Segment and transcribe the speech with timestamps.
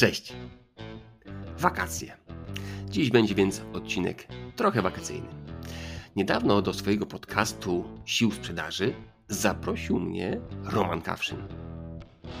[0.00, 0.32] Cześć.
[1.58, 2.16] Wakacje.
[2.88, 5.28] Dziś będzie więc odcinek trochę wakacyjny.
[6.16, 8.94] Niedawno do swojego podcastu Sił Sprzedaży
[9.28, 11.48] zaprosił mnie Roman Kawszyn.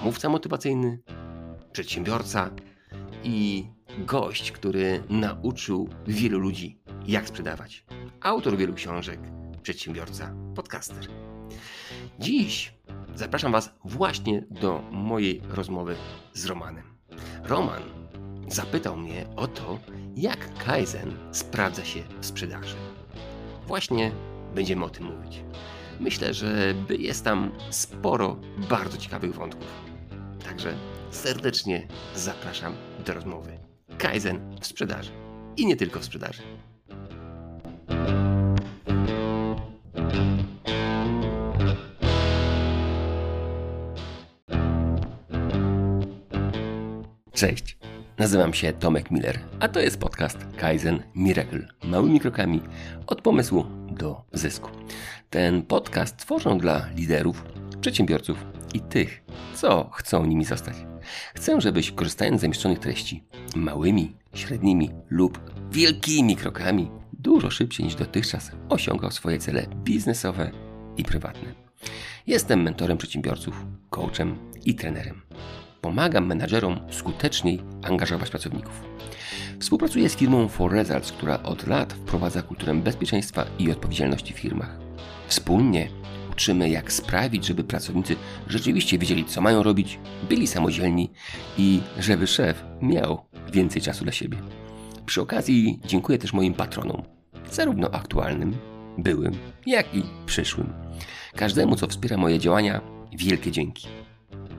[0.04, 0.98] Mówca motywacyjny,
[1.72, 2.50] przedsiębiorca
[3.24, 3.66] i
[3.98, 7.84] gość, który nauczył wielu ludzi, jak sprzedawać.
[8.20, 9.20] Autor wielu książek,
[9.62, 11.06] przedsiębiorca, podcaster.
[12.18, 12.74] Dziś
[13.14, 15.96] zapraszam Was właśnie do mojej rozmowy
[16.32, 16.99] z Romanem.
[17.44, 17.82] Roman
[18.48, 19.78] zapytał mnie o to,
[20.16, 22.76] jak Kaizen sprawdza się w sprzedaży.
[23.66, 24.12] Właśnie
[24.54, 25.44] będziemy o tym mówić.
[26.00, 28.36] Myślę, że jest tam sporo
[28.70, 29.68] bardzo ciekawych wątków.
[30.44, 30.74] Także
[31.10, 32.74] serdecznie zapraszam
[33.06, 33.58] do rozmowy.
[33.98, 35.10] Kaizen w sprzedaży
[35.56, 36.42] i nie tylko w sprzedaży.
[47.40, 47.76] Cześć,
[48.18, 51.68] nazywam się Tomek Miller, a to jest podcast Kaizen Miracle.
[51.84, 52.60] Małymi krokami
[53.06, 54.70] od pomysłu do zysku.
[55.30, 57.44] Ten podcast tworzę dla liderów,
[57.80, 59.22] przedsiębiorców i tych,
[59.54, 60.74] co chcą nimi zostać.
[61.34, 63.24] Chcę, żebyś korzystając z zamieszczonych treści
[63.56, 70.50] małymi, średnimi lub wielkimi krokami dużo szybciej niż dotychczas osiągał swoje cele biznesowe
[70.96, 71.54] i prywatne.
[72.26, 75.29] Jestem mentorem przedsiębiorców, coachem i trenerem
[75.80, 78.82] pomagam menadżerom skuteczniej angażować pracowników.
[79.60, 84.78] Współpracuję z firmą For Results, która od lat wprowadza kulturę bezpieczeństwa i odpowiedzialności w firmach.
[85.26, 85.88] Wspólnie
[86.32, 88.16] uczymy, jak sprawić, żeby pracownicy
[88.48, 91.10] rzeczywiście wiedzieli, co mają robić, byli samodzielni
[91.58, 94.38] i żeby szef miał więcej czasu dla siebie.
[95.06, 97.02] Przy okazji dziękuję też moim patronom,
[97.50, 98.56] zarówno aktualnym,
[98.98, 99.32] byłym,
[99.66, 100.72] jak i przyszłym.
[101.36, 102.80] Każdemu, co wspiera moje działania,
[103.12, 103.88] wielkie dzięki.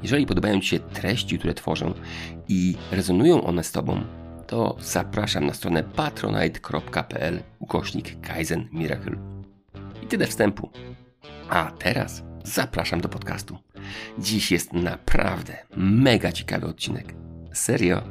[0.01, 1.93] Jeżeli podobają Ci się treści, które tworzę
[2.47, 4.03] i rezonują one z Tobą,
[4.47, 9.15] to zapraszam na stronę patronite.pl ukośnik Kaizen Miracle.
[10.03, 10.69] I tyle wstępu.
[11.49, 13.57] A teraz zapraszam do podcastu.
[14.19, 17.15] Dziś jest naprawdę mega ciekawy odcinek.
[17.53, 18.01] Serio.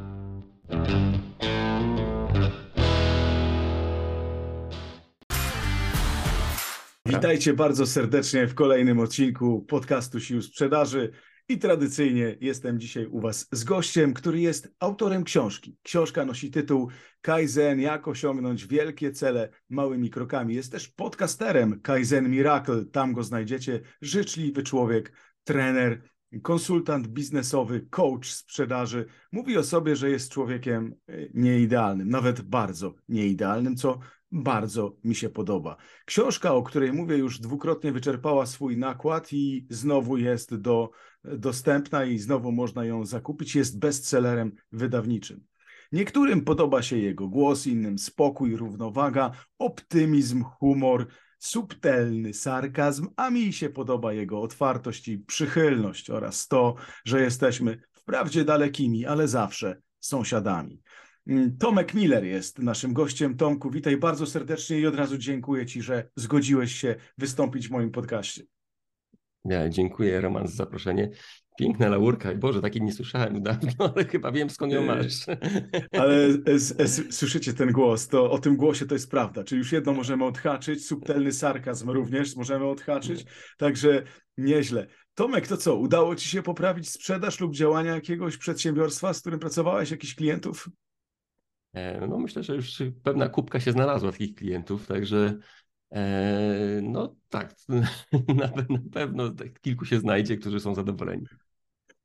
[7.06, 11.12] Witajcie bardzo serdecznie w kolejnym odcinku podcastu Sił Sprzedaży.
[11.50, 15.76] I tradycyjnie jestem dzisiaj u Was z gościem, który jest autorem książki.
[15.82, 16.88] Książka nosi tytuł
[17.20, 20.54] Kaizen, jak osiągnąć wielkie cele małymi krokami.
[20.54, 23.80] Jest też podcasterem Kaizen Miracle, tam go znajdziecie.
[24.00, 25.12] Życzliwy człowiek,
[25.44, 26.02] trener,
[26.42, 29.06] konsultant biznesowy, coach sprzedaży.
[29.32, 33.98] Mówi o sobie, że jest człowiekiem e, nieidealnym, nawet bardzo nieidealnym, co
[34.32, 35.76] bardzo mi się podoba.
[36.04, 40.91] Książka, o której mówię, już dwukrotnie wyczerpała swój nakład i znowu jest do,
[41.24, 43.54] dostępna i znowu można ją zakupić.
[43.54, 45.44] Jest bestsellerem wydawniczym.
[45.92, 51.06] Niektórym podoba się jego głos, innym spokój, równowaga, optymizm, humor,
[51.38, 56.74] subtelny sarkazm, a mi się podoba jego otwartość i przychylność oraz to,
[57.04, 60.82] że jesteśmy wprawdzie dalekimi, ale zawsze sąsiadami.
[61.26, 63.36] Mm, Tomek Miller jest naszym gościem.
[63.36, 67.91] Tomku, witaj bardzo serdecznie i od razu dziękuję Ci, że zgodziłeś się wystąpić w moim
[67.91, 68.42] podcaście.
[69.44, 71.10] Ja dziękuję Roman za zaproszenie.
[71.59, 72.34] Piękna laurka.
[72.34, 75.14] Boże, takiej nie słyszałem dawno, ale chyba wiem skąd ją masz.
[76.00, 76.28] Ale
[77.10, 79.44] słyszycie ten głos, to o tym głosie to jest prawda.
[79.44, 83.25] Czyli już jedno możemy odhaczyć, subtelny sarkazm również możemy odhaczyć,
[83.56, 84.03] także
[84.38, 84.86] nieźle.
[85.14, 89.91] Tomek, to co, udało Ci się poprawić sprzedaż lub działania jakiegoś przedsiębiorstwa, z którym pracowałeś,
[89.91, 90.69] jakichś klientów?
[91.72, 95.38] E, no myślę, że już pewna kubka się znalazła takich klientów, także
[95.92, 97.54] e, no tak,
[98.41, 98.48] na,
[98.92, 101.26] pewno kilku się znajdzie, którzy są zadowoleni.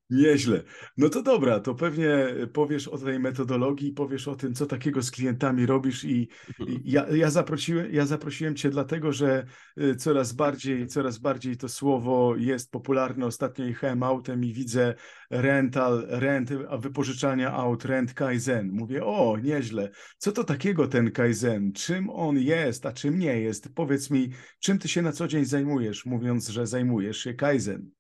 [0.10, 0.64] Nieźle.
[0.98, 5.12] No to dobra, to pewnie powiesz o tej metodologii, powiesz o tym, co takiego z
[5.12, 6.28] klientami robisz i, i
[6.60, 6.82] mhm.
[6.86, 9.46] ja, ja, zaprosiłem, ja zaprosiłem Cię dlatego, że
[9.82, 13.26] y, coraz bardziej, coraz bardziej to słowo jest popularne.
[13.26, 14.96] Ostatnio jechałem autem i widzę
[15.30, 16.50] rental, rent,
[16.80, 18.72] wypożyczania aut, rent Kaizen.
[18.72, 19.90] Mówię, o, nieźle.
[20.18, 21.72] Co to takiego ten Kaizen?
[21.74, 23.76] Czym on jest, a czym nie jest?
[23.76, 24.30] Powiedz mi,
[24.60, 27.92] czym Ty się na co dzień zajmujesz, mówiąc, że zajmujesz się Kaizen?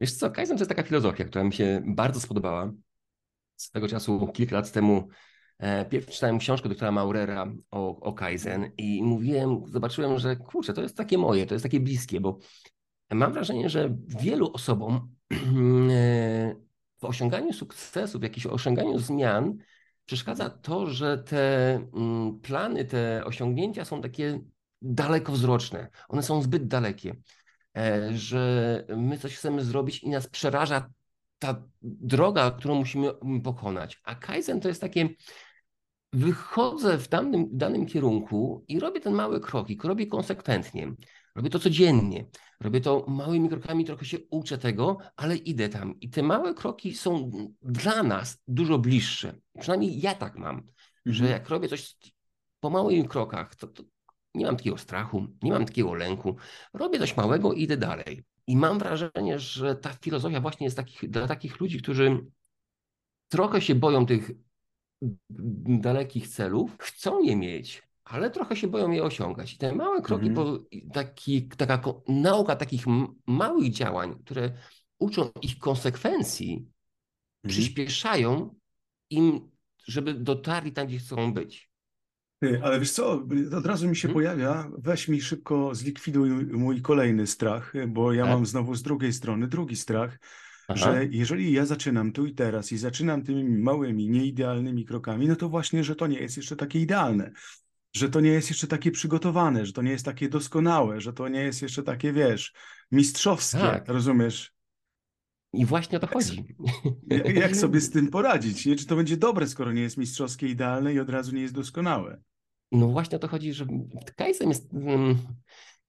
[0.00, 2.72] Wiesz co, Kaizen to jest taka filozofia, która mi się bardzo spodobała.
[3.56, 5.08] Swego czasu, kilka lat temu,
[5.58, 10.82] e, pierwszy czytałem książkę doktora Maurera o, o Kaizen i mówiłem, zobaczyłem, że kurczę, to
[10.82, 12.38] jest takie moje, to jest takie bliskie, bo
[13.12, 15.14] mam wrażenie, że wielu osobom
[15.90, 16.54] e,
[17.00, 19.56] w osiąganiu sukcesu, w jakimś osiąganiu zmian
[20.04, 24.40] przeszkadza to, że te mm, plany, te osiągnięcia są takie
[24.82, 25.88] dalekowzroczne.
[26.08, 27.16] One są zbyt dalekie.
[27.76, 30.90] E, że my coś chcemy zrobić i nas przeraża
[31.38, 33.12] ta droga, którą musimy
[33.44, 34.00] pokonać.
[34.04, 35.08] A Kaizen to jest takie,
[36.12, 40.94] wychodzę w danym, danym kierunku i robię ten mały krokik, robię konsekwentnie,
[41.34, 42.26] robię to codziennie,
[42.60, 46.00] robię to małymi krokami, trochę się uczę tego, ale idę tam.
[46.00, 47.30] I te małe kroki są
[47.62, 49.34] dla nas dużo bliższe.
[49.60, 50.72] Przynajmniej ja tak mam, mhm.
[51.06, 51.96] że jak robię coś
[52.60, 53.82] po małych krokach, to, to
[54.34, 56.36] nie mam takiego strachu, nie mam takiego lęku.
[56.72, 58.24] Robię coś małego i idę dalej.
[58.46, 62.26] I mam wrażenie, że ta filozofia właśnie jest takich, dla takich ludzi, którzy
[63.28, 64.30] trochę się boją tych
[65.80, 69.54] dalekich celów, chcą je mieć, ale trochę się boją je osiągać.
[69.54, 70.58] I te małe kroki, mhm.
[70.92, 72.84] taki, taka nauka takich
[73.26, 74.52] małych działań, które
[74.98, 76.70] uczą ich konsekwencji, mhm.
[77.48, 78.54] przyspieszają
[79.10, 79.50] im,
[79.86, 81.73] żeby dotarli tam, gdzie chcą być.
[82.40, 83.26] Ty, ale wiesz co,
[83.56, 84.14] od razu mi się hmm?
[84.14, 88.32] pojawia, weź mi szybko zlikwiduj mój kolejny strach, bo ja tak?
[88.32, 90.18] mam znowu z drugiej strony drugi strach,
[90.68, 90.78] Aha.
[90.78, 95.48] że jeżeli ja zaczynam tu i teraz i zaczynam tymi małymi, nieidealnymi krokami, no to
[95.48, 97.32] właśnie, że to nie jest jeszcze takie idealne,
[97.96, 101.28] że to nie jest jeszcze takie przygotowane, że to nie jest takie doskonałe, że to
[101.28, 102.52] nie jest jeszcze takie, wiesz,
[102.92, 103.88] mistrzowskie, tak.
[103.88, 104.53] rozumiesz?
[105.54, 106.44] I właśnie o to chodzi.
[107.06, 108.66] Jak, jak sobie z tym poradzić?
[108.66, 108.76] Nie?
[108.76, 112.20] Czy to będzie dobre, skoro nie jest mistrzowskie, idealne i od razu nie jest doskonałe?
[112.72, 113.66] No właśnie o to chodzi, że
[114.16, 114.74] Kaizen jest.
[114.74, 115.18] Mm,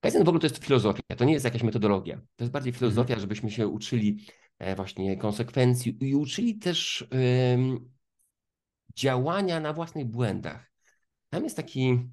[0.00, 2.16] Kaizen w ogóle to jest filozofia, to nie jest jakaś metodologia.
[2.36, 3.20] To jest bardziej filozofia, mhm.
[3.20, 4.26] żebyśmy się uczyli
[4.58, 7.90] e, właśnie konsekwencji i uczyli też um,
[8.96, 10.72] działania na własnych błędach.
[11.30, 12.08] Tam jest taki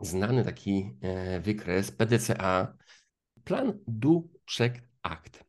[0.00, 2.76] znany taki e, wykres PDCA,
[3.44, 4.22] plan do
[4.56, 5.45] check act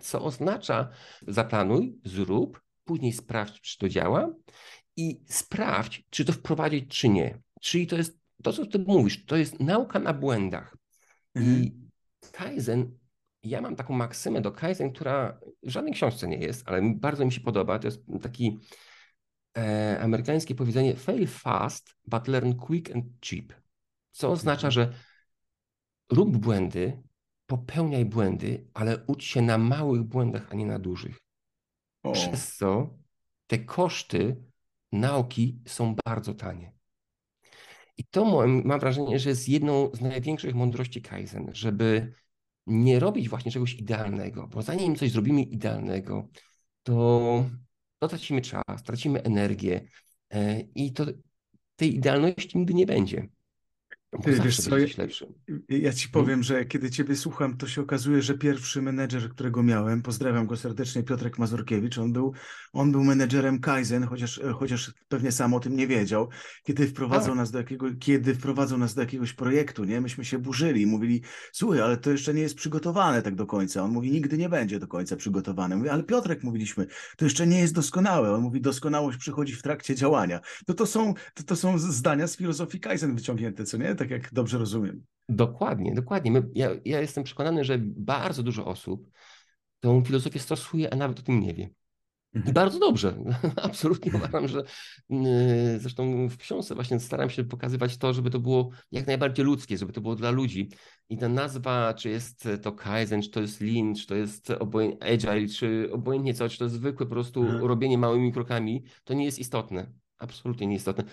[0.00, 0.88] co oznacza
[1.28, 4.34] zaplanuj, zrób, później sprawdź, czy to działa
[4.96, 7.38] i sprawdź, czy to wprowadzić, czy nie.
[7.60, 10.76] Czyli to jest to, co ty mówisz, to jest nauka na błędach.
[11.34, 11.62] Mhm.
[11.62, 11.72] I
[12.32, 12.98] Kaizen,
[13.42, 17.32] ja mam taką maksymę do Kaizen, która w żadnej książce nie jest, ale bardzo mi
[17.32, 17.78] się podoba.
[17.78, 18.58] To jest taki
[19.58, 23.52] e, amerykańskie powiedzenie fail fast, but learn quick and cheap.
[24.10, 24.72] Co oznacza, mhm.
[24.72, 24.92] że
[26.12, 27.02] rób błędy,
[27.48, 31.18] popełniaj błędy, ale ucz się na małych błędach, a nie na dużych.
[32.02, 32.12] O.
[32.12, 32.98] Przez co
[33.46, 34.36] te koszty
[34.92, 36.72] nauki są bardzo tanie.
[37.96, 42.12] I to mam, mam wrażenie, że jest jedną z największych mądrości Kaizen, żeby
[42.66, 46.28] nie robić właśnie czegoś idealnego, bo zanim coś zrobimy idealnego,
[46.82, 47.44] to,
[47.98, 49.80] to tracimy czas, tracimy energię
[50.30, 51.06] e, i to
[51.76, 53.28] tej idealności nigdy nie będzie.
[54.24, 54.86] Ty, wiesz co, ja,
[55.68, 56.42] ja, ci powiem, hmm?
[56.42, 61.02] że kiedy ciebie słucham, to się okazuje, że pierwszy menedżer, którego miałem, pozdrawiam go serdecznie,
[61.02, 62.32] Piotrek Mazurkiewicz, on był,
[62.72, 66.28] on był menedżerem Kaizen, chociaż, chociaż pewnie sam o tym nie wiedział,
[66.62, 67.36] kiedy wprowadzał, tak.
[67.36, 70.00] nas do jakiego, kiedy wprowadzał nas do jakiegoś projektu, nie?
[70.00, 71.22] Myśmy się burzyli, mówili,
[71.52, 73.82] słuchaj, ale to jeszcze nie jest przygotowane tak do końca.
[73.82, 75.76] On mówi, nigdy nie będzie do końca przygotowane.
[75.76, 78.32] Mówi, ale Piotrek, mówiliśmy, to jeszcze nie jest doskonałe.
[78.32, 80.40] On mówi, doskonałość przychodzi w trakcie działania.
[80.66, 83.97] To, to, są, to, to są zdania z filozofii Kaizen wyciągnięte, co nie?
[83.98, 85.04] Tak jak dobrze rozumiem.
[85.28, 86.30] Dokładnie, dokładnie.
[86.30, 89.10] My, ja, ja jestem przekonany, że bardzo dużo osób
[89.80, 91.70] tą filozofię stosuje, a nawet o tym nie wie.
[92.34, 92.54] I mhm.
[92.54, 93.14] bardzo dobrze.
[93.62, 94.62] Absolutnie uważam, że
[95.10, 99.78] yy, zresztą w książce właśnie staram się pokazywać to, żeby to było jak najbardziej ludzkie,
[99.78, 100.70] żeby to było dla ludzi.
[101.08, 104.52] I ta nazwa, czy jest to Kaizen, czy to jest Lean, czy to jest
[105.00, 107.64] Agile, czy obojętnie co, czy to jest zwykłe po prostu mhm.
[107.64, 109.92] robienie małymi krokami, to nie jest istotne.
[110.18, 111.04] Absolutnie nieistotne.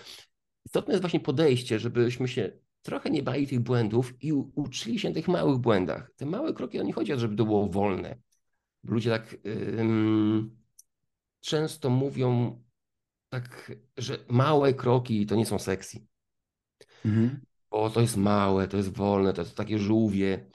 [0.64, 2.52] Istotne jest właśnie podejście, żebyśmy się
[2.86, 6.10] trochę nie bali tych błędów i uczyli się tych małych błędach.
[6.16, 8.16] Te małe kroki, oni chodzi o to, żeby to było wolne.
[8.84, 9.36] Ludzie tak
[11.40, 12.62] często mówią
[13.28, 16.06] tak, że małe kroki to nie są sexy.
[17.04, 17.40] Mhm.
[17.70, 20.50] Bo to jest małe, to jest wolne, to jest takie żółwie.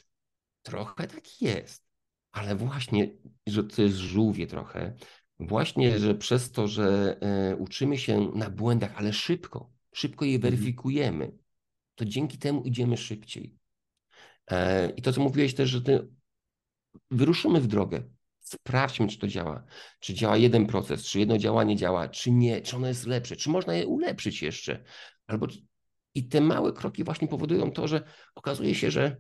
[0.62, 1.84] Trochę tak jest.
[2.32, 3.10] Ale właśnie,
[3.48, 4.96] że to jest żółwie trochę,
[5.40, 10.42] właśnie, że przez to, że e, uczymy się na błędach, ale szybko, szybko je mhm.
[10.42, 11.32] weryfikujemy,
[12.02, 13.56] to dzięki temu idziemy szybciej.
[14.52, 16.08] E, I to, co mówiłeś też, że ty,
[17.12, 18.04] wyruszymy w drogę,
[18.40, 19.64] sprawdźmy, czy to działa.
[20.00, 23.50] Czy działa jeden proces, czy jedno działanie działa, czy nie, czy ono jest lepsze, czy
[23.50, 24.84] można je ulepszyć jeszcze.
[25.28, 25.48] Albo
[26.16, 28.04] i te małe kroki właśnie powodują to, że
[28.36, 29.18] okazuje się, że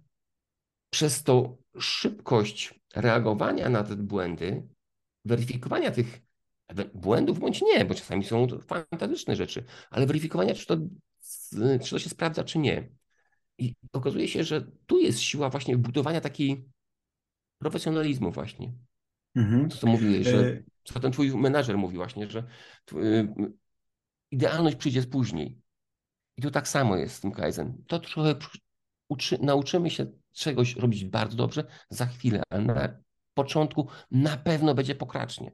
[0.90, 4.68] przez to szybkość reagowania na te błędy,
[5.26, 6.22] weryfikowania tych
[6.94, 10.78] błędów bądź nie, bo czasami są fantastyczne rzeczy, ale weryfikowania, czy to
[11.84, 12.90] czy to się sprawdza, czy nie.
[13.58, 16.66] I okazuje się, że tu jest siła właśnie budowania takiej
[17.58, 18.74] profesjonalizmu właśnie.
[19.36, 19.70] Mhm.
[19.70, 22.44] To, co mówiłeś, że e, co ten twój menadżer mówi właśnie, że
[22.94, 23.28] y,
[24.32, 25.62] idealność przyjdzie później.
[26.38, 27.84] I tu tak samo jest z tym Kaizen.
[27.88, 28.36] To trochę
[29.10, 32.98] uczy, nauczymy się czegoś robić bardzo dobrze za chwilę, ale na,
[33.34, 35.52] początku na pewno będzie pokracznie.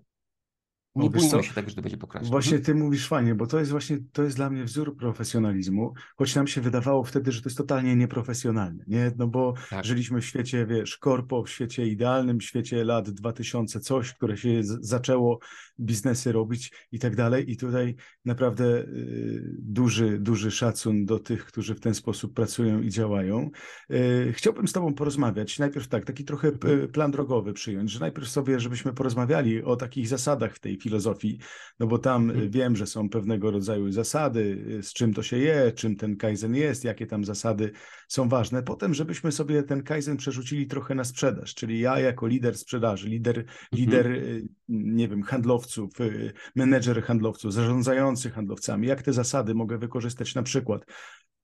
[0.97, 2.29] Nie bójmy się tego, że to będzie pokraczne.
[2.29, 6.35] Właśnie ty mówisz fajnie, bo to jest właśnie, to jest dla mnie wzór profesjonalizmu, choć
[6.35, 9.11] nam się wydawało wtedy, że to jest totalnie nieprofesjonalne, nie?
[9.17, 9.85] No bo tak.
[9.85, 14.59] żyliśmy w świecie, wiesz, korpo, w świecie idealnym, w świecie lat 2000 coś, które się
[14.63, 15.39] zaczęło
[15.79, 21.75] biznesy robić i tak dalej i tutaj naprawdę y, duży, duży szacun do tych, którzy
[21.75, 23.49] w ten sposób pracują i działają.
[23.91, 26.87] Y, chciałbym z tobą porozmawiać, najpierw tak, taki trochę mhm.
[26.87, 31.39] plan drogowy przyjąć, że najpierw sobie, żebyśmy porozmawiali o takich zasadach w tej filozofii,
[31.79, 32.49] no bo tam hmm.
[32.49, 36.55] wiem, że są pewnego rodzaju zasady, y, z czym to się je, czym ten Kaizen
[36.55, 37.71] jest, jakie tam zasady
[38.07, 38.63] są ważne.
[38.63, 43.35] Potem, żebyśmy sobie ten Kaizen przerzucili trochę na sprzedaż, czyli ja jako lider sprzedaży, lider,
[43.35, 43.47] hmm.
[43.73, 44.21] lider
[44.67, 50.85] nie wiem, handlowców, y, menedżer handlowców, zarządzający handlowcami, jak te zasady mogę wykorzystać na przykład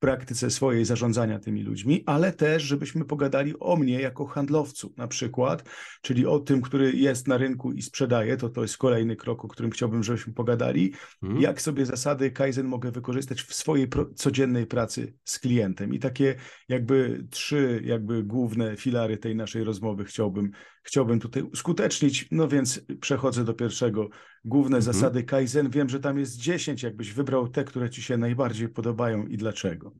[0.03, 5.63] praktyce swojej zarządzania tymi ludźmi, ale też, żebyśmy pogadali o mnie jako handlowcu na przykład,
[6.01, 9.47] czyli o tym, który jest na rynku i sprzedaje, to to jest kolejny krok, o
[9.47, 11.41] którym chciałbym, żebyśmy pogadali, hmm.
[11.41, 15.93] jak sobie zasady Kaizen mogę wykorzystać w swojej codziennej pracy z klientem.
[15.93, 16.35] I takie
[16.69, 20.51] jakby trzy jakby główne filary tej naszej rozmowy chciałbym,
[20.83, 24.09] chciałbym tutaj uskutecznić, no więc przechodzę do pierwszego.
[24.45, 24.93] Główne mhm.
[24.93, 25.69] zasady Kaizen.
[25.69, 29.91] Wiem, że tam jest 10, jakbyś wybrał te, które ci się najbardziej podobają i dlaczego.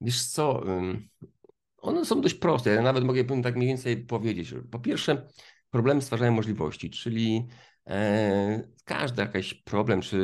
[0.00, 0.62] Wiesz co,
[1.78, 2.70] one są dość proste.
[2.70, 4.54] Ja nawet mogę tak mniej więcej powiedzieć.
[4.70, 5.26] Po pierwsze,
[5.70, 7.46] problemy stwarzają możliwości, czyli
[7.86, 10.16] e, każdy jakiś problem, czy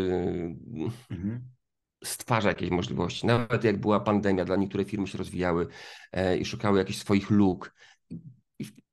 [1.11, 1.49] mhm.
[2.05, 3.27] stwarza jakieś możliwości.
[3.27, 5.67] Nawet jak była pandemia, dla niektórych firmy się rozwijały
[6.13, 7.75] e, i szukały jakichś swoich luk.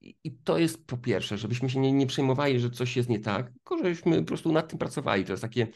[0.03, 3.51] I, to jest po pierwsze, żebyśmy się nie, nie przejmowali, że coś jest nie tak,
[3.51, 5.25] tylko żebyśmy po prostu nad tym pracowali.
[5.25, 5.67] To jest takie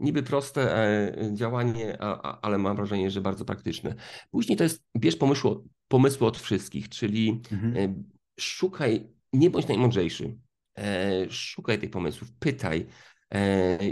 [0.00, 2.02] niby proste e, działanie,
[2.42, 3.94] ale mam wrażenie, że bardzo praktyczne.
[4.30, 5.56] Później to jest, bierz pomysły,
[5.88, 7.76] pomysły od wszystkich, czyli mhm.
[7.76, 7.94] E,
[8.40, 10.38] szukaj, nie bądź najmądrzejszy,
[10.78, 12.86] e, szukaj tych pomysłów, pytaj.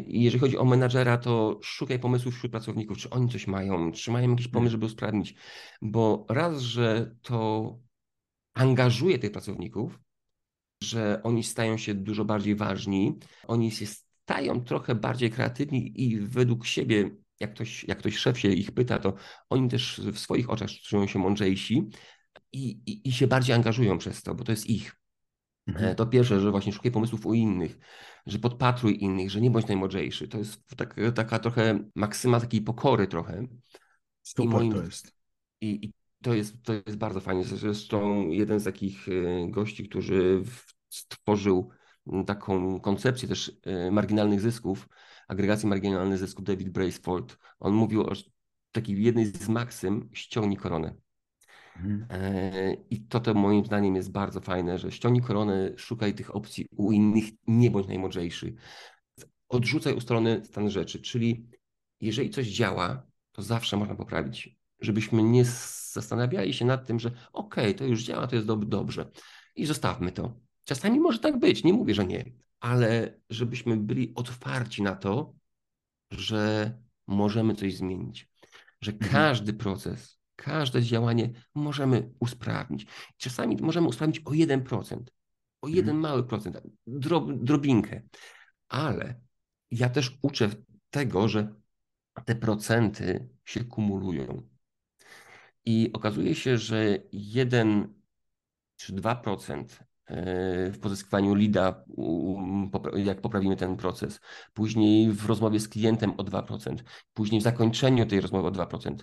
[0.07, 4.31] Jeżeli chodzi o menadżera, to szukaj pomysłów wśród pracowników, czy oni coś mają, czy mają
[4.31, 4.71] jakiś pomysł, mhm.
[4.71, 5.35] żeby usprawnić,
[5.83, 7.79] bo raz, że to
[8.57, 9.99] angażuje tych pracowników,
[10.83, 16.67] że oni stają się dużo bardziej ważni, oni się stają trochę bardziej kreatywni i według
[16.67, 17.11] siebie,
[17.41, 19.15] jak ktoś, jak ktoś szef się ich pyta, to
[19.51, 21.89] oni też w swoich oczach czują się mądrzejsi
[22.53, 24.97] i, i, i się bardziej angażują przez to, bo to jest ich.
[25.67, 25.97] Mhm.
[25.97, 27.79] To pierwsze, że właśnie szukaj pomysłów u innych,
[28.27, 30.29] że podpatruj innych, że nie bądź najmądrzejszy.
[30.29, 33.47] To jest tak, taka trochę maksyma takiej pokory trochę.
[34.23, 35.13] Super moim, to jest.
[35.61, 35.93] I, I,
[36.27, 37.45] to jest, to jest bardzo fajnie.
[37.45, 40.43] Zresztą jeden z takich y, gości, który
[40.89, 41.71] stworzył
[42.27, 44.89] taką koncepcję też y, marginalnych zysków,
[45.29, 47.37] agregacji marginalnych zysków David Braceford.
[47.61, 48.13] On mówił o
[48.73, 50.95] takiej jednej z maksym ściągnij koronę.
[51.77, 52.07] Mhm.
[52.11, 56.67] E, I to, to moim zdaniem jest bardzo fajne, że ściągnij koronę, szukaj tych opcji
[56.77, 58.55] u innych, nie bądź najmądrzejszy.
[59.49, 61.47] Odrzucaj ustalony stan rzeczy, czyli
[62.01, 64.56] jeżeli coś działa, to zawsze można poprawić.
[64.81, 65.45] Żebyśmy nie
[65.93, 69.11] zastanawiali się nad tym, że okej, okay, to już działa, to jest dobrze
[69.57, 70.41] i zostawmy to.
[70.65, 75.35] Czasami może tak być, nie mówię, że nie, ale żebyśmy byli otwarci na to,
[76.11, 76.73] że
[77.07, 78.31] możemy coś zmienić,
[78.81, 79.13] że mhm.
[79.13, 82.87] każdy proces, każde działanie możemy usprawnić.
[83.17, 85.03] Czasami możemy usprawnić o 1%,
[85.63, 86.01] o jeden mhm.
[86.01, 88.03] mały procent, drob, drobinkę,
[88.69, 89.21] ale
[89.71, 90.51] ja też uczę
[90.91, 91.55] tego, że
[92.25, 94.56] te procenty się kumulują.
[95.67, 97.95] I okazuje się, że 1
[98.77, 99.65] czy 2%
[100.07, 101.85] e, w pozyskiwaniu lida,
[102.97, 104.21] jak poprawimy ten proces,
[104.55, 106.77] później w rozmowie z klientem o 2%,
[107.15, 108.97] później w zakończeniu tej rozmowy o 2%.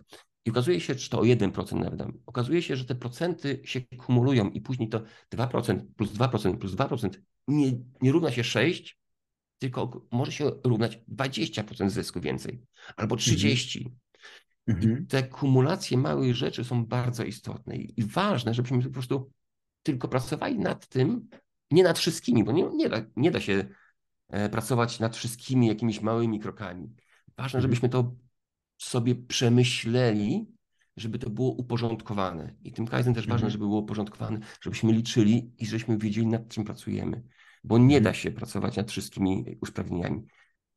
[0.46, 2.02] I okazuje się, że to o 1% nawet.
[2.26, 5.02] Okazuje się, że te procenty się kumulują i później to
[5.32, 7.10] 2% plus 2% plus 2%
[7.48, 9.00] nie, nie równa się 6,
[9.60, 12.62] tylko może się równać 20% zysku więcej
[12.98, 13.78] albo 30%.
[13.78, 14.03] Mhm.
[14.68, 15.08] Mhm.
[15.08, 19.32] Te kumulacje małych rzeczy są bardzo istotne i ważne, żebyśmy po prostu
[19.84, 21.30] tylko pracowali nad tym,
[21.72, 23.68] nie nad wszystkimi, bo nie, nie, da, nie da się
[24.30, 26.96] e, pracować nad wszystkimi jakimiś małymi krokami.
[27.38, 27.62] Ważne, mhm.
[27.62, 28.16] żebyśmy to
[28.78, 30.48] sobie przemyśleli,
[30.98, 32.56] żeby to było uporządkowane.
[32.64, 33.38] I tym Kaizen też mhm.
[33.38, 37.24] ważne, żeby było uporządkowane, żebyśmy liczyli i żebyśmy wiedzieli, nad czym pracujemy.
[37.64, 38.04] Bo nie mhm.
[38.04, 40.24] da się pracować nad wszystkimi usprawnieniami.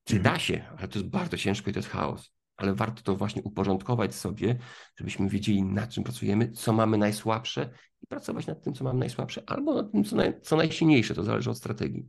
[0.04, 0.34] Czy mhm.
[0.34, 3.42] da się, ale to jest bardzo ciężko i to jest chaos ale warto to właśnie
[3.42, 4.58] uporządkować sobie,
[4.96, 7.70] żebyśmy wiedzieli, nad czym pracujemy, co mamy najsłabsze
[8.02, 11.14] i pracować nad tym, co mamy najsłabsze, albo nad tym, co, naj, co najsilniejsze.
[11.14, 12.08] To zależy od strategii.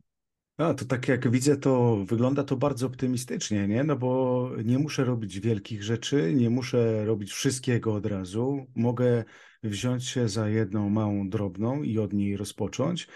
[0.58, 3.84] A, to tak jak widzę, to wygląda to bardzo optymistycznie, nie?
[3.84, 8.66] No bo nie muszę robić wielkich rzeczy, nie muszę robić wszystkiego od razu.
[8.76, 9.24] Mogę
[9.64, 13.08] wziąć się za jedną małą drobną i od niej rozpocząć,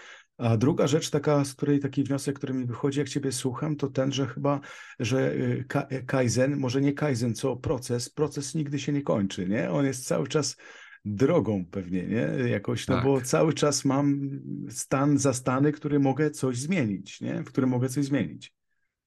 [0.42, 3.88] A druga rzecz taka, z której taki wniosek, który mi wychodzi, jak ciebie słucham, to
[3.88, 4.60] ten, że chyba,
[4.98, 9.70] że y, y, kaizen, może nie kaizen, co proces, proces nigdy się nie kończy, nie?
[9.70, 10.56] On jest cały czas
[11.04, 12.48] drogą pewnie, nie?
[12.48, 13.04] Jakoś, no tak.
[13.04, 14.30] bo cały czas mam
[14.70, 17.42] stan zastany, który mogę coś zmienić, nie?
[17.42, 18.52] W którym mogę coś zmienić.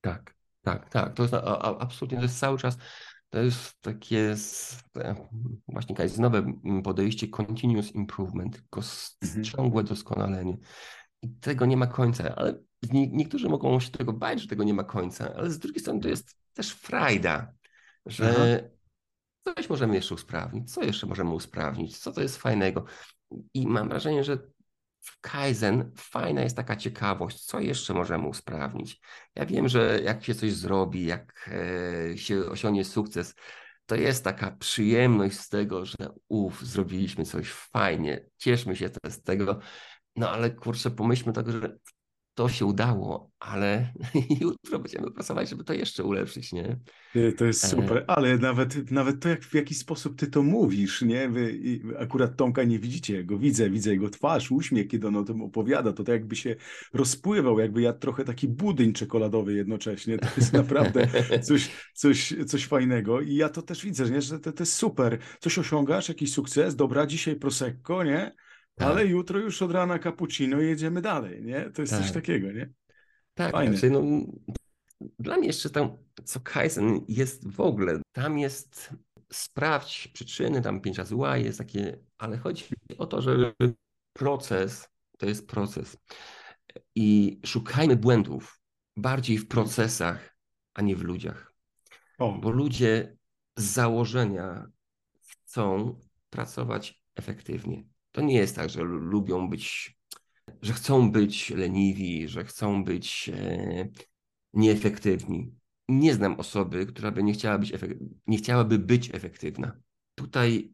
[0.01, 1.13] Tak, tak, tak.
[1.13, 1.35] To jest
[1.79, 2.77] absolutnie, to jest cały czas,
[3.29, 4.35] to jest takie
[5.67, 8.63] właśnie kaizenowe podejście continuous improvement,
[9.23, 9.43] mhm.
[9.43, 10.57] ciągłe doskonalenie.
[11.25, 12.59] I tego nie ma końca, ale
[12.93, 16.07] niektórzy mogą się tego bać, że tego nie ma końca, ale z drugiej strony to
[16.07, 17.53] jest też frajda,
[18.05, 19.55] że Aha.
[19.55, 22.85] coś możemy jeszcze usprawnić, co jeszcze możemy usprawnić, co to jest fajnego.
[23.53, 24.37] I mam wrażenie, że
[24.99, 29.01] w Kaizen fajna jest taka ciekawość, co jeszcze możemy usprawnić.
[29.35, 31.49] Ja wiem, że jak się coś zrobi, jak
[32.11, 33.35] e, się osiągnie sukces,
[33.85, 35.95] to jest taka przyjemność z tego, że
[36.27, 39.59] uff, zrobiliśmy coś fajnie, cieszmy się z tego,
[40.15, 41.77] no ale kurczę, pomyślmy tak, że
[42.35, 43.93] to się udało, ale
[44.41, 46.79] jutro będziemy pracować, żeby to jeszcze ulepszyć, nie?
[47.37, 47.67] To jest e.
[47.67, 51.29] super, ale nawet, nawet to, jak, w jaki sposób ty to mówisz, nie?
[51.29, 51.59] Wy
[51.99, 55.93] akurat Tomka nie widzicie, go widzę, widzę jego twarz, uśmiech, kiedy on o tym opowiada,
[55.93, 56.55] to tak jakby się
[56.93, 61.07] rozpływał, jakby jadł trochę taki budyń czekoladowy jednocześnie, to jest naprawdę
[61.47, 64.21] coś, coś, coś fajnego i ja to też widzę, nie?
[64.21, 68.35] że to, to jest super, coś osiągasz, jakiś sukces, dobra, dzisiaj Prosecco, nie?
[68.75, 68.87] Tak.
[68.87, 71.69] Ale jutro już od rana cappuccino i jedziemy dalej, nie?
[71.69, 72.01] To jest tak.
[72.01, 72.73] coś takiego, nie?
[73.33, 73.77] Tak, Fajne.
[73.77, 74.01] Znaczy, no,
[75.19, 78.89] dla mnie jeszcze tam, co Kaizen jest w ogóle, tam jest
[79.31, 82.65] sprawdź przyczyny, tam pięć razy Y jest takie, ale chodzi
[82.97, 83.53] o to, że
[84.13, 85.97] proces to jest proces
[86.95, 88.59] i szukajmy błędów
[88.97, 90.37] bardziej w procesach,
[90.73, 91.53] a nie w ludziach.
[92.17, 92.31] O.
[92.31, 93.17] Bo ludzie
[93.57, 94.67] z założenia
[95.27, 97.83] chcą pracować efektywnie.
[98.15, 99.97] To nie jest tak, że lubią być,
[100.61, 103.87] że chcą być leniwi, że chcą być e,
[104.53, 105.55] nieefektywni.
[105.87, 107.73] Nie znam osoby, która by nie, chciała być
[108.27, 109.77] nie chciałaby być efektywna.
[110.15, 110.73] Tutaj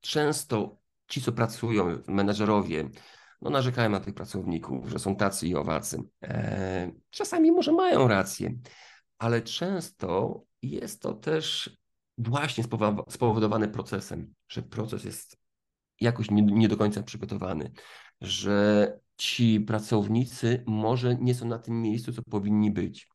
[0.00, 2.90] często ci, co pracują, menedżerowie,
[3.42, 6.02] no narzekają na tych pracowników, że są tacy i owacy.
[6.22, 8.54] E, czasami może mają rację,
[9.18, 11.76] ale często jest to też
[12.18, 12.64] właśnie
[13.08, 15.45] spowodowane procesem, że proces jest
[16.00, 17.72] jakoś nie, nie do końca przygotowany,
[18.20, 23.08] że ci pracownicy może nie są na tym miejscu, co powinni być,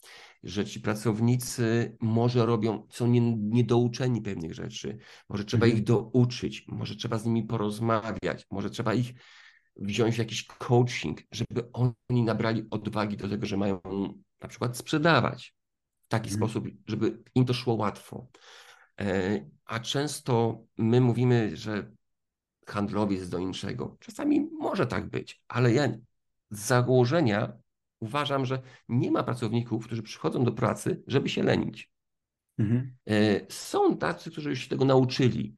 [0.43, 4.97] że ci pracownicy może robią, są nie, niedouczeni pewnych rzeczy,
[5.29, 5.77] może trzeba mhm.
[5.77, 9.13] ich douczyć, może trzeba z nimi porozmawiać, może trzeba ich
[9.75, 13.81] wziąć w jakiś coaching, żeby oni nabrali odwagi do tego, że mają
[14.41, 15.55] na przykład sprzedawać
[16.05, 16.37] w taki mhm.
[16.37, 18.27] sposób, żeby im to szło łatwo.
[19.01, 21.91] E, a często my mówimy, że
[22.71, 23.97] handlowiec do innego.
[23.99, 25.87] Czasami może tak być, ale ja
[26.51, 27.53] z założenia
[27.99, 31.91] uważam, że nie ma pracowników, którzy przychodzą do pracy, żeby się lenić.
[32.57, 32.95] Mhm.
[33.09, 35.55] E, są tacy, którzy już się tego nauczyli,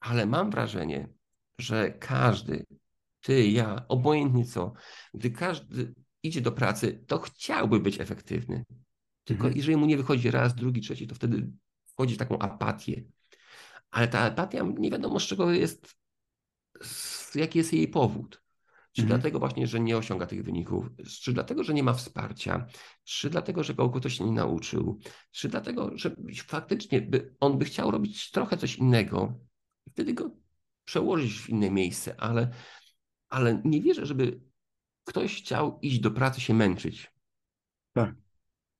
[0.00, 1.08] ale mam wrażenie,
[1.60, 2.66] że każdy,
[3.20, 4.72] ty, ja, obojętnie co,
[5.14, 8.64] gdy każdy idzie do pracy, to chciałby być efektywny.
[9.24, 9.56] Tylko mhm.
[9.56, 11.50] jeżeli mu nie wychodzi raz, drugi, trzeci, to wtedy
[11.86, 13.04] wchodzi w taką apatię.
[13.90, 15.96] Ale ta apatia nie wiadomo z czego jest
[17.34, 18.42] jaki jest jej powód.
[18.92, 19.20] Czy mhm.
[19.20, 20.86] dlatego właśnie, że nie osiąga tych wyników,
[21.22, 22.66] czy dlatego, że nie ma wsparcia,
[23.04, 24.98] czy dlatego, że go ktoś nie nauczył,
[25.30, 26.10] czy dlatego, że
[26.46, 29.38] faktycznie by, on by chciał robić trochę coś innego,
[29.90, 30.30] wtedy go
[30.84, 32.48] przełożyć w inne miejsce, ale,
[33.28, 34.40] ale nie wierzę, żeby
[35.04, 37.12] ktoś chciał iść do pracy się męczyć.
[37.92, 38.14] Tak.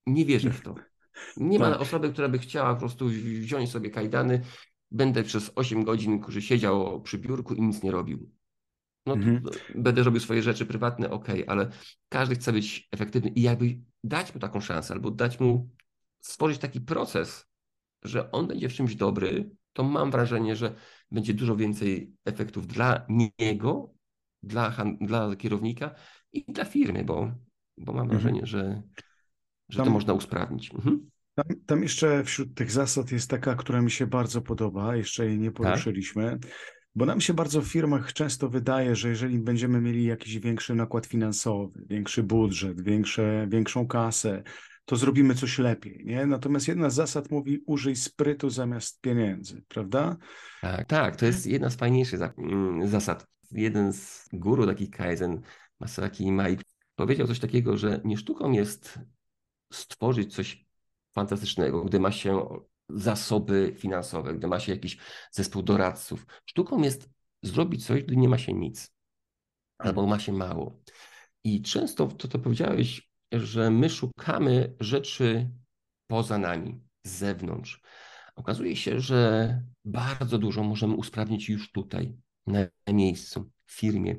[0.07, 0.75] Nie wierzę w to.
[1.37, 1.71] Nie tak.
[1.71, 4.43] ma osoby, która by chciała po prostu wziąć sobie kajdany,
[4.90, 8.31] będę przez 8 godzin który siedział przy biurku i nic nie robił.
[9.07, 9.42] No mhm.
[9.75, 11.70] będę robił swoje rzeczy prywatne, ok, ale
[12.09, 15.70] każdy chce być efektywny i jakby dać mu taką szansę, albo dać mu
[16.20, 17.46] stworzyć taki proces,
[18.05, 20.75] że on będzie w czymś dobry, to mam wrażenie, że
[21.11, 23.94] będzie dużo więcej efektów dla niego,
[24.42, 25.94] dla, dla kierownika
[26.33, 27.33] i dla firmy, bo,
[27.79, 28.09] bo mam mhm.
[28.09, 28.83] wrażenie, że,
[29.68, 30.75] że to można usprawnić.
[30.75, 31.11] Mhm.
[31.37, 35.38] Tam, tam, jeszcze wśród tych zasad jest taka, która mi się bardzo podoba, jeszcze jej
[35.38, 35.57] nie tak?
[35.57, 36.51] poruszyliśmy, tak?
[36.94, 41.07] bo nam się bardzo w firmach często wydaje, że jeżeli będziemy mieli jakiś większy nakład
[41.07, 44.42] finansowy, większy budżet, większe, większą kasę,
[44.85, 46.03] to zrobimy coś lepiej.
[46.05, 46.27] Nie?
[46.27, 50.16] Natomiast jedna z zasad mówi użyj sprytu zamiast pieniędzy, prawda?
[50.61, 53.27] Tak, tak, to jest jedna z fajniejszych mm, zasad.
[53.51, 55.40] Jeden z guru takich Kaizen,
[55.81, 56.59] Masaki Mai,
[56.94, 58.99] powiedział coś takiego, że nie sztuką jest
[59.72, 60.66] stworzyć coś
[61.17, 62.49] fantastycznego, gdy ma się
[62.89, 64.99] zasoby finansowe, gdy ma się jakiś
[65.31, 66.27] zespół doradców.
[66.47, 67.11] Sztuką jest
[67.43, 68.95] zrobić coś, gdy nie ma się nic,
[69.79, 70.83] albo ma się mało.
[71.45, 75.51] I często to, co powiedziałeś, że my szukamy rzeczy
[76.07, 77.81] poza nami, z zewnątrz.
[78.37, 84.17] Okazuje się, że bardzo dużo możemy usprawnić już tutaj, na miejscu, w firmie,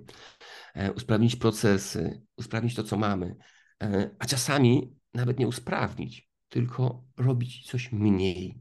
[0.76, 3.36] e, usprawnić procesy, usprawnić to, co mamy,
[3.84, 8.60] e, a czasami nawet nie usprawnić, tylko robić coś mniej.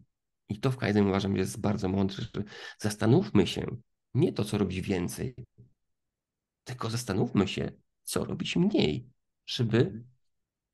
[0.48, 2.44] I to w Kaizen uważam że jest bardzo mądre, że
[2.78, 3.66] zastanówmy się,
[4.14, 5.34] nie to, co robić więcej,
[6.64, 7.72] tylko zastanówmy się,
[8.04, 9.10] co robić mniej,
[9.46, 10.04] żeby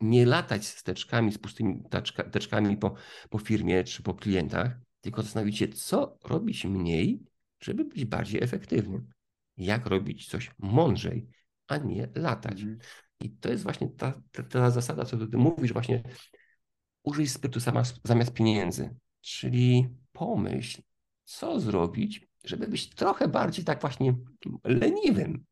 [0.01, 2.94] nie latać z teczkami, z pustymi teczka, teczkami po,
[3.31, 7.25] po firmie czy po klientach, tylko zastanowić się, co robić mniej,
[7.61, 9.12] żeby być bardziej efektywnym.
[9.57, 11.29] Jak robić coś mądrzej,
[11.66, 12.61] a nie latać.
[12.61, 12.79] Mhm.
[13.20, 16.03] I to jest właśnie ta, ta, ta, zasada, co ty mówisz, właśnie
[17.02, 17.60] użyj sprytu
[18.04, 18.94] zamiast pieniędzy.
[19.20, 20.82] Czyli pomyśl,
[21.24, 24.14] co zrobić, żeby być trochę bardziej tak właśnie
[24.64, 25.44] leniwym.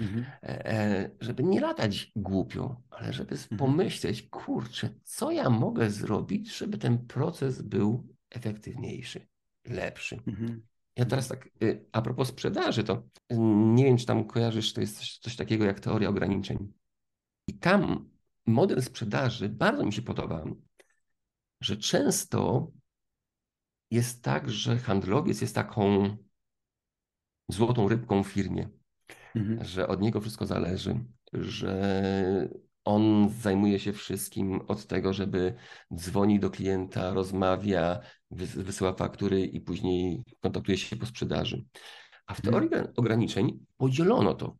[0.00, 0.24] Mhm.
[0.42, 3.58] E, e, żeby nie latać głupio, ale żeby mhm.
[3.58, 9.26] pomyśleć, kurczę, co ja mogę zrobić, żeby ten proces był efektywniejszy,
[9.64, 10.20] lepszy.
[10.26, 10.62] Mhm.
[10.96, 13.02] Ja teraz tak, y, a propos sprzedaży, to
[13.74, 16.72] nie wiem, czy tam kojarzysz, to jest coś, coś takiego jak teoria ograniczeń.
[17.48, 18.10] I tam
[18.46, 20.44] model sprzedaży bardzo mi się podoba,
[21.66, 22.70] że często
[23.90, 26.16] jest tak, że handlowiec jest taką
[27.48, 28.68] złotą rybką w firmie,
[29.34, 29.64] mhm.
[29.64, 32.48] że od niego wszystko zależy, że
[32.84, 35.54] on zajmuje się wszystkim od tego, żeby
[35.94, 38.00] dzwoni do klienta, rozmawia,
[38.30, 41.64] wysyła faktury i później kontaktuje się po sprzedaży.
[42.26, 42.92] A w teorii mhm.
[42.96, 44.56] ograniczeń podzielono to.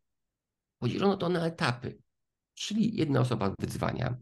[0.78, 1.98] Podzielono to na etapy.
[2.54, 4.16] Czyli jedna osoba wydzwania,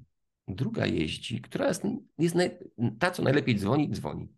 [0.49, 1.83] druga jeździ, która jest,
[2.19, 2.59] jest naj,
[2.99, 4.29] ta, co najlepiej dzwoni, dzwoni.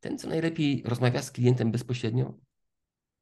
[0.00, 2.38] Ten, co najlepiej rozmawia z klientem bezpośrednio,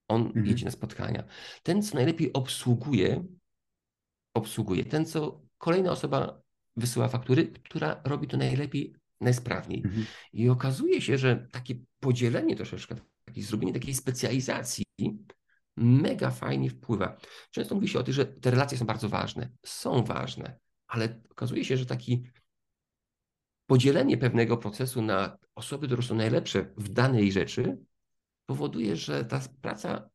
[0.08, 0.46] on mhm.
[0.46, 1.24] jedzie na spotkania.
[1.62, 3.24] Ten, co najlepiej obsługuje,
[4.34, 4.84] obsługuje.
[4.84, 6.42] Ten, co kolejna osoba
[6.76, 9.82] wysyła faktury, która robi to najlepiej, najsprawniej.
[9.84, 10.06] Mhm.
[10.32, 14.84] I okazuje się, że takie podzielenie troszeczkę, takie zrobienie takiej specjalizacji
[15.76, 17.16] mega fajnie wpływa.
[17.50, 19.50] Często mówi się o tym, że te relacje są bardzo ważne.
[19.66, 20.58] Są ważne,
[20.92, 22.22] ale okazuje się, że taki
[23.66, 27.78] podzielenie pewnego procesu na osoby, które są najlepsze w danej rzeczy,
[28.46, 30.10] powoduje, że ta praca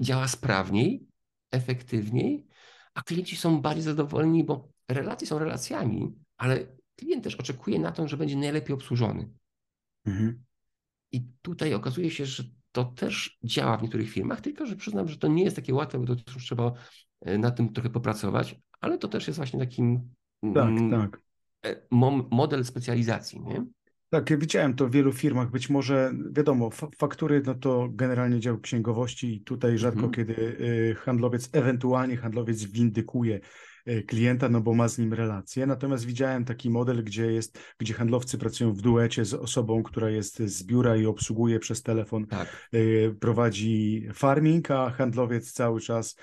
[0.00, 1.06] działa sprawniej,
[1.50, 2.46] efektywniej,
[2.94, 8.08] a klienci są bardziej zadowoleni, bo relacje są relacjami, ale klient też oczekuje na to,
[8.08, 9.30] że będzie najlepiej obsłużony.
[10.04, 10.44] Mhm.
[11.12, 15.18] I tutaj okazuje się, że to też działa w niektórych firmach, tylko że przyznam, że
[15.18, 16.72] to nie jest takie łatwe, bo to trzeba
[17.20, 20.00] e, na tym trochę popracować, ale to też jest właśnie takim
[20.54, 21.20] tak, mm, tak.
[21.66, 21.76] E,
[22.30, 23.40] model specjalizacji.
[23.40, 23.64] Nie?
[24.10, 25.50] Tak, widziałem to w wielu firmach.
[25.50, 30.12] Być może, wiadomo, faktury, no to generalnie dział księgowości i tutaj rzadko mhm.
[30.12, 33.40] kiedy y, handlowiec, ewentualnie handlowiec windykuje
[33.88, 35.66] y, klienta, no bo ma z nim relację.
[35.66, 40.38] Natomiast widziałem taki model, gdzie jest, gdzie handlowcy pracują w duecie z osobą, która jest
[40.38, 42.68] z biura i obsługuje przez telefon, tak.
[42.74, 46.16] Y, prowadzi farming, a handlowiec cały czas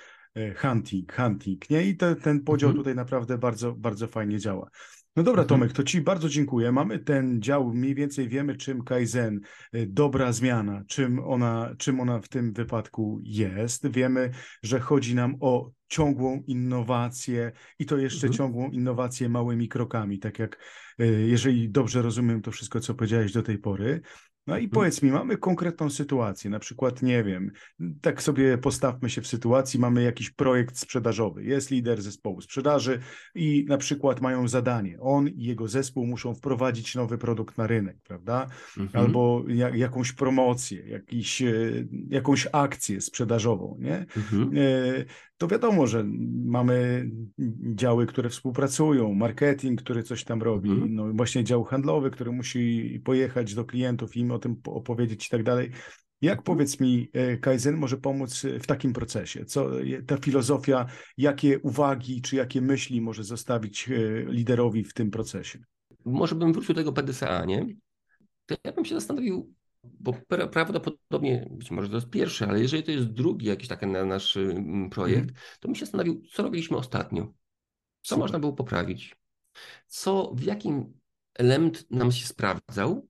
[0.62, 1.84] hunting, hunting, nie?
[1.84, 2.78] I te, ten podział mhm.
[2.78, 4.70] tutaj naprawdę bardzo, bardzo fajnie działa.
[5.15, 5.48] No dobra, mhm.
[5.48, 6.72] Tomek, to Ci bardzo dziękuję.
[6.72, 9.39] Mamy ten dział, mniej więcej wiemy, czym Kaizen,
[9.76, 13.88] y, dobra zmiana, czym ona, czym ona w tym wypadku jest.
[13.88, 14.32] Wiemy,
[14.63, 18.38] że chodzi nam o ciągłą innowację i to jeszcze mhm.
[18.38, 20.58] ciągłą innowację małymi krokami, tak jak
[21.02, 24.02] y, jeżeli dobrze rozumiem to wszystko, co powiedziałeś do tej pory.
[24.47, 24.69] No i mhm.
[24.69, 27.51] powiedz mi, mamy konkretną sytuację, na przykład, nie wiem,
[28.01, 32.99] tak sobie postawmy się w sytuacji, mamy jakiś projekt sprzedażowy, jest lider zespołu sprzedaży
[33.36, 37.97] i na przykład mają zadanie, on i jego zespół muszą wprowadzić nowy produkt na rynek,
[38.04, 38.47] prawda?
[38.77, 39.06] Mhm.
[39.06, 41.54] Albo ja, jakąś promocję, jakiś, e,
[42.10, 44.06] jakąś akcję sprzedażową, nie?
[44.17, 44.51] Mhm.
[44.58, 45.06] E,
[45.41, 46.06] to wiadomo, że
[46.45, 47.10] mamy
[47.75, 50.95] działy, które współpracują, marketing, który coś tam robi, mhm.
[50.95, 55.44] no właśnie dział handlowy, który musi pojechać do klientów i o tym opowiedzieć i tak
[55.44, 55.72] dalej.
[56.22, 56.44] Jak mhm.
[56.44, 59.46] powiedz mi, e, Kaizen może pomóc w takim procesie?
[59.46, 59.70] Co
[60.08, 60.86] ta filozofia,
[61.17, 63.94] jakie uwagi czy jakie myśli może zostawić e,
[64.26, 65.60] liderowi w tym procesie?
[66.06, 67.65] Może bym wrócił do tego PDCA, nie?
[68.46, 70.13] To ja bym się zastanowił, bo
[70.52, 74.89] prawdopodobnie, być może to jest pierwszy, ale jeżeli to jest drugi jakiś taki nasz mm,
[74.89, 75.36] projekt, mm.
[75.60, 77.24] to bym się zastanowił, co robiliśmy ostatnio,
[78.02, 78.20] co Super.
[78.20, 79.15] można było poprawić,
[79.88, 80.94] co, w jakim
[81.34, 83.08] element nam się sprawdzał,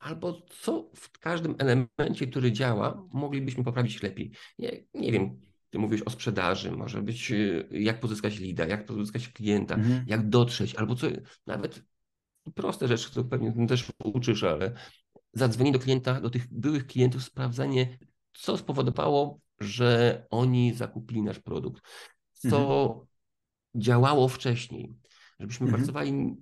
[0.00, 4.32] albo co w każdym elemencie, który działa, moglibyśmy poprawić lepiej.
[4.58, 9.28] Nie, nie wiem, ty mówisz o sprzedaży, może być y, jak pozyskać lida, jak pozyskać
[9.28, 10.04] klienta, mm.
[10.06, 11.06] jak dotrzeć, albo co,
[11.46, 11.82] nawet
[12.54, 14.72] proste rzeczy, które pewnie też uczysz, ale
[15.32, 17.98] zadzwonienie do klienta, do tych byłych klientów, sprawdzenie,
[18.32, 21.82] co spowodowało, że oni zakupili nasz produkt,
[22.32, 23.06] co, mhm.
[23.74, 24.94] działało wcześniej,
[25.40, 25.82] żebyśmy mhm.
[25.82, 26.36] pracowali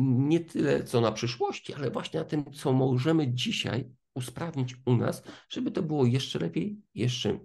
[0.00, 5.22] nie tyle co na przyszłości, ale właśnie na tym, co możemy dzisiaj usprawnić u nas,
[5.48, 7.38] żeby to było jeszcze lepiej, jeszcze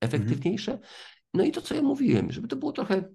[0.00, 0.72] efektywniejsze.
[0.72, 0.90] Mhm.
[1.34, 3.14] No i to, co ja mówiłem, żeby to było trochę,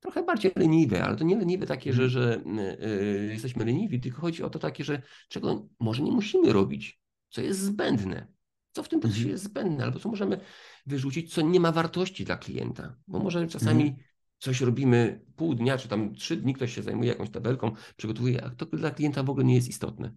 [0.00, 2.42] trochę bardziej leniwe, ale to nie leniwe takie, że, że
[2.80, 7.40] yy, jesteśmy leniwi, tylko chodzi o to takie, że czego może nie musimy robić, co
[7.40, 8.26] jest zbędne,
[8.72, 9.32] co w tym procesie mhm.
[9.32, 10.40] jest zbędne, albo co możemy
[10.86, 14.04] wyrzucić, co nie ma wartości dla klienta, bo może czasami mhm.
[14.42, 18.50] Coś robimy pół dnia, czy tam trzy dni, ktoś się zajmuje jakąś tabelką, przygotowuje, a
[18.50, 20.14] to dla klienta w ogóle nie jest istotne.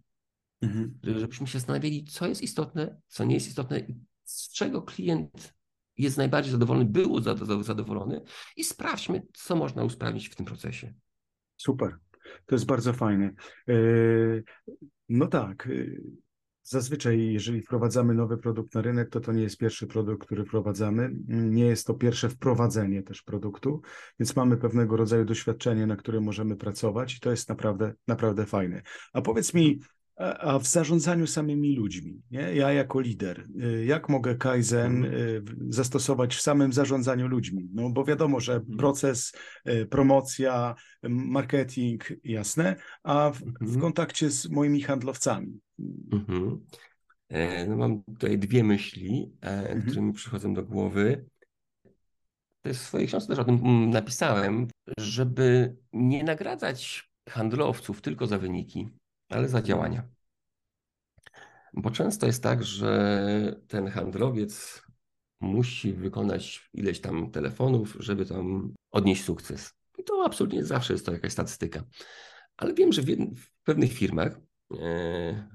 [0.61, 0.99] Mhm.
[1.03, 3.87] Żebyśmy się zastanawiali, co jest istotne, co nie jest istotne
[4.23, 5.53] z czego klient
[5.97, 7.21] jest najbardziej zadowolony, był
[7.63, 8.21] zadowolony
[8.57, 10.93] i sprawdźmy, co można usprawnić w tym procesie.
[11.57, 11.97] Super.
[12.45, 13.33] To jest bardzo fajne.
[13.69, 13.73] E,
[15.09, 15.69] no tak.
[16.67, 21.11] Zazwyczaj, jeżeli wprowadzamy nowy produkt na rynek, to to nie jest pierwszy produkt, który wprowadzamy.
[21.27, 23.81] Nie jest to pierwsze wprowadzenie też produktu,
[24.19, 28.81] więc mamy pewnego rodzaju doświadczenie, na którym możemy pracować i to jest naprawdę, naprawdę fajne.
[29.13, 29.79] A powiedz mi,
[30.17, 32.55] a w zarządzaniu samymi ludźmi, nie?
[32.55, 35.13] ja jako lider, y, jak mogę Kaizen mhm.
[35.13, 37.69] y, zastosować w samym zarządzaniu ludźmi?
[37.73, 38.77] No bo wiadomo, że mhm.
[38.77, 39.33] proces,
[39.69, 40.75] y, promocja,
[41.09, 43.81] marketing, jasne, a w, w mhm.
[43.81, 45.59] kontakcie z moimi handlowcami.
[47.29, 51.25] E, no mam tutaj dwie myśli, e, które mi przychodzą do głowy.
[52.65, 54.67] W swojej książce też o tym mm, napisałem,
[54.99, 58.89] żeby nie nagradzać handlowców tylko za wyniki,
[59.35, 60.03] ale za działania.
[61.73, 64.83] Bo często jest tak, że ten handlowiec
[65.39, 69.73] musi wykonać ileś tam telefonów, żeby tam odnieść sukces.
[69.97, 71.83] I to absolutnie zawsze jest to jakaś statystyka.
[72.57, 74.39] Ale wiem, że w, w pewnych firmach,
[74.79, 75.49] e,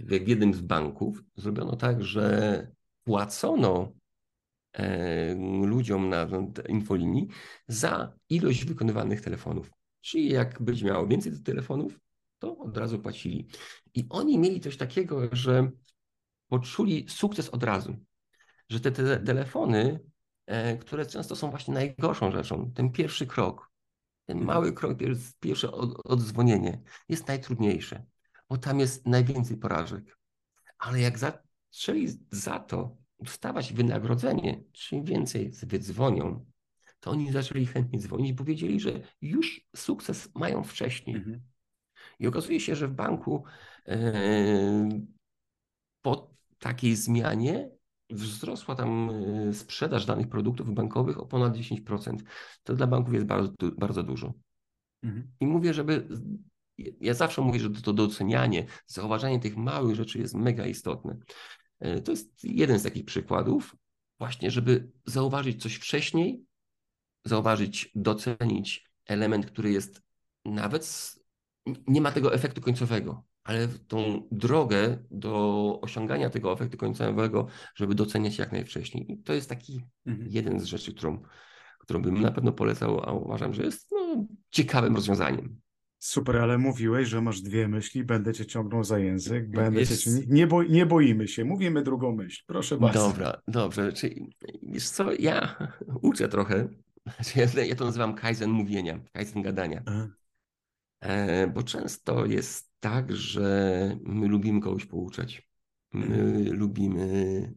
[0.00, 2.66] w jednym z banków, zrobiono tak, że
[3.04, 3.92] płacono
[4.72, 5.34] e,
[5.66, 6.28] ludziom na
[6.68, 7.28] infolinii
[7.68, 9.70] za ilość wykonywanych telefonów.
[10.00, 12.05] Czyli jak być miało więcej telefonów,
[12.38, 13.48] to od razu płacili.
[13.94, 15.70] I oni mieli coś takiego, że
[16.48, 17.96] poczuli sukces od razu.
[18.68, 20.00] Że te, te telefony,
[20.46, 23.70] e, które często są właśnie najgorszą rzeczą, ten pierwszy krok,
[24.24, 24.56] ten mhm.
[24.56, 24.98] mały krok,
[25.40, 25.72] pierwsze
[26.04, 28.06] odzwonienie jest najtrudniejsze,
[28.48, 30.18] bo tam jest najwięcej porażek.
[30.78, 36.46] Ale jak zaczęli za to dostawać wynagrodzenie, czym więcej wydzwonią,
[37.00, 41.16] to oni zaczęli chętnie dzwonić, bo wiedzieli, że już sukces mają wcześniej.
[41.16, 41.42] Mhm.
[42.18, 43.44] I okazuje się, że w banku
[43.86, 44.88] e,
[46.02, 47.70] po takiej zmianie
[48.10, 52.16] wzrosła tam e, sprzedaż danych produktów bankowych o ponad 10%.
[52.62, 54.34] To dla banków jest bardzo, bardzo dużo.
[55.02, 55.32] Mhm.
[55.40, 56.08] I mówię, żeby.
[57.00, 61.16] Ja zawsze mówię, że to docenianie, zauważanie tych małych rzeczy jest mega istotne.
[61.78, 63.76] E, to jest jeden z takich przykładów,
[64.18, 66.44] właśnie, żeby zauważyć coś wcześniej,
[67.24, 70.02] zauważyć, docenić element, który jest
[70.44, 71.15] nawet
[71.86, 78.38] nie ma tego efektu końcowego, ale tą drogę do osiągania tego efektu końcowego, żeby doceniać
[78.38, 79.12] jak najwcześniej.
[79.12, 80.28] I to jest taki mhm.
[80.30, 81.22] jeden z rzeczy, którą,
[81.78, 85.60] którą bym na pewno polecał, a uważam, że jest no, ciekawym rozwiązaniem.
[85.98, 90.04] Super, ale mówiłeś, że masz dwie myśli, będę cię ciągnął za język, będę jest...
[90.04, 90.10] cię...
[90.26, 93.08] Nie, bo, nie boimy się, mówimy drugą myśl, proszę bardzo.
[93.08, 95.56] Dobra, dobrze, czyli wiesz co, ja
[96.02, 96.68] uczę trochę,
[97.68, 99.82] ja to nazywam kaizen mówienia, kaizen gadania.
[99.86, 100.08] Aha.
[101.00, 105.48] E, bo często jest tak, że my lubimy kogoś pouczać.
[105.92, 106.58] My mhm.
[106.58, 107.54] lubimy,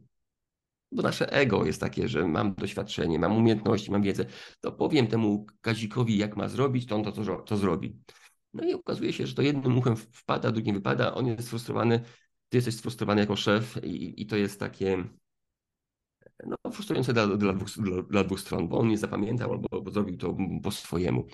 [0.91, 4.25] bo nasze ego jest takie, że mam doświadczenie, mam umiejętności, mam wiedzę,
[4.61, 7.99] to powiem temu Kazikowi, jak ma zrobić, to on to, to, to zrobi.
[8.53, 11.99] No i okazuje się, że to jednym uchem wpada, drugim wypada, on jest sfrustrowany,
[12.49, 15.03] ty jesteś sfrustrowany jako szef i, i to jest takie
[16.45, 19.91] no, frustrujące dla, dla, dwóch, dla, dla dwóch stron, bo on nie zapamiętał albo, albo
[19.91, 21.25] zrobił to po swojemu.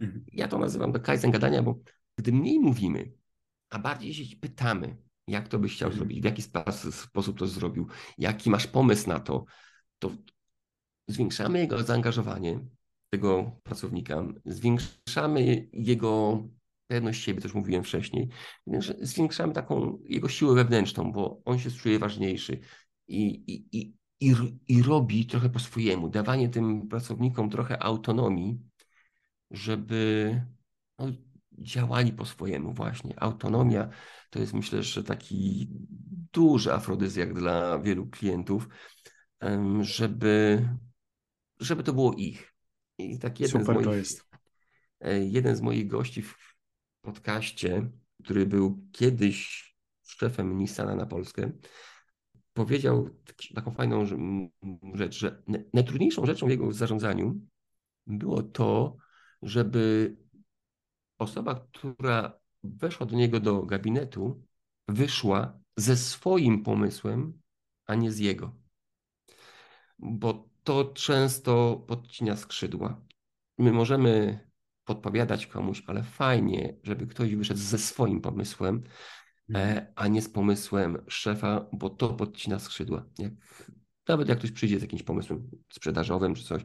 [0.00, 0.24] Mhm.
[0.32, 1.78] Ja to nazywam to kaizen gadania, bo
[2.18, 3.12] gdy mniej mówimy,
[3.70, 5.98] a bardziej się pytamy, jak to byś chciał mhm.
[5.98, 6.42] zrobić, w jaki
[6.90, 7.86] sposób to zrobił,
[8.18, 9.44] jaki masz pomysł na to,
[9.98, 10.10] to
[11.08, 12.60] zwiększamy jego zaangażowanie
[13.10, 16.42] tego pracownika, zwiększamy jego
[16.86, 18.28] pewność siebie, też mówiłem wcześniej,
[19.00, 22.60] zwiększamy taką jego siłę wewnętrzną, bo on się czuje ważniejszy
[23.08, 24.34] i, i, i, i,
[24.68, 26.08] i robi trochę po swojemu.
[26.08, 28.58] Dawanie tym pracownikom trochę autonomii
[29.50, 30.40] żeby
[30.98, 31.06] no,
[31.58, 33.22] działali po swojemu właśnie.
[33.22, 33.88] Autonomia
[34.30, 35.68] to jest myślę, że taki
[36.32, 38.68] duży afrodyzjak dla wielu klientów,
[39.80, 40.68] żeby,
[41.60, 42.52] żeby to było ich.
[42.98, 44.24] I tak jeden Super z moich, to jest.
[45.00, 46.36] E, jeden z moich gości w
[47.02, 47.90] podcaście,
[48.24, 49.66] który był kiedyś
[50.06, 51.52] szefem Nissana na Polskę,
[52.52, 53.08] powiedział
[53.54, 54.04] taką fajną
[54.94, 57.40] rzecz, że najtrudniejszą rzeczą w jego zarządzaniu
[58.06, 58.96] było to,
[59.42, 60.16] żeby
[61.18, 64.42] osoba, która weszła do niego do gabinetu,
[64.88, 67.40] wyszła ze swoim pomysłem,
[67.86, 68.56] a nie z jego.
[69.98, 73.00] Bo to często podcina skrzydła.
[73.58, 74.40] My możemy
[74.84, 78.82] podpowiadać komuś, ale fajnie, żeby ktoś wyszedł ze swoim pomysłem,
[79.48, 79.78] mhm.
[79.78, 83.06] e, a nie z pomysłem szefa, bo to podcina skrzydła.
[83.18, 83.32] Jak,
[84.08, 86.62] nawet jak ktoś przyjdzie z jakimś pomysłem sprzedażowym czy coś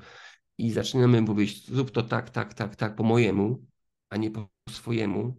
[0.62, 3.66] i zaczynamy mówić, zrób to tak, tak, tak, tak, po mojemu,
[4.10, 5.36] a nie po swojemu,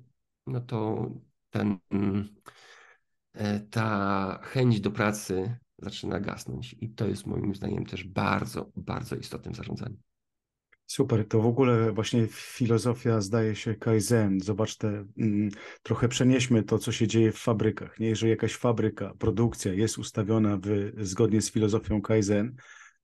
[0.47, 1.11] no to
[1.51, 1.79] ten,
[3.35, 6.77] e, ta chęć do pracy zaczyna gasnąć.
[6.81, 9.99] I to jest moim zdaniem też bardzo, bardzo istotnym zarządzaniem.
[10.87, 14.41] Super, to w ogóle właśnie filozofia zdaje się Kaizen.
[14.41, 15.51] Zobaczcie, mm,
[15.83, 18.01] trochę przenieśmy to, co się dzieje w fabrykach.
[18.01, 18.09] Nie?
[18.09, 22.57] Jeżeli jakaś fabryka, produkcja jest ustawiona w, zgodnie z filozofią Kaizen,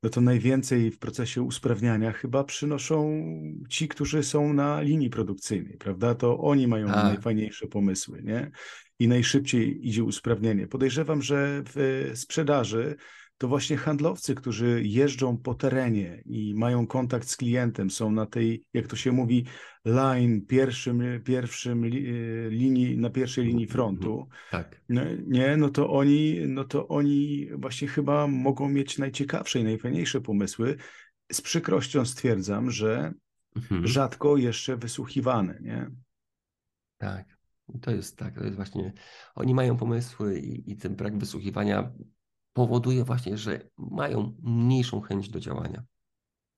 [0.03, 3.23] no to najwięcej w procesie usprawniania chyba przynoszą
[3.69, 6.15] ci, którzy są na linii produkcyjnej, prawda?
[6.15, 7.03] To oni mają A.
[7.03, 8.51] najfajniejsze pomysły, nie?
[8.99, 10.69] I najszybciej idzie usprawnienie.
[10.69, 12.97] Podejrzewam, że w sprzedaży
[13.39, 18.65] to właśnie handlowcy, którzy jeżdżą po terenie i mają kontakt z klientem, są na tej,
[18.73, 19.45] jak to się mówi,
[19.85, 21.89] line, pierwszym, pierwszym e,
[22.51, 24.29] linii, na pierwszej linii mhm, frontu.
[24.51, 24.81] Tak.
[24.89, 30.21] No, nie, no to oni, no to oni właśnie chyba mogą mieć najciekawsze i najfajniejsze
[30.21, 30.77] pomysły.
[31.33, 33.13] Z przykrością stwierdzam, że
[33.57, 33.87] mhm.
[33.87, 35.91] rzadko jeszcze wysłuchiwane, nie?
[36.99, 37.39] Tak.
[37.81, 38.93] To jest tak, to jest właśnie,
[39.35, 41.93] oni mają pomysły i, i ten brak wysłuchiwania
[42.59, 45.83] powoduje właśnie, że mają mniejszą chęć do działania.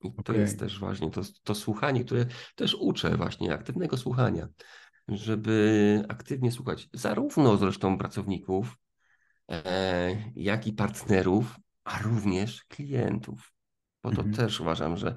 [0.03, 0.25] I okay.
[0.25, 4.49] to jest też właśnie to, to słuchanie, które też uczę właśnie aktywnego słuchania,
[5.09, 8.77] żeby aktywnie słuchać zarówno zresztą pracowników,
[9.51, 13.53] e, jak i partnerów, a również klientów.
[14.03, 14.35] Bo to mhm.
[14.35, 15.15] też uważam, że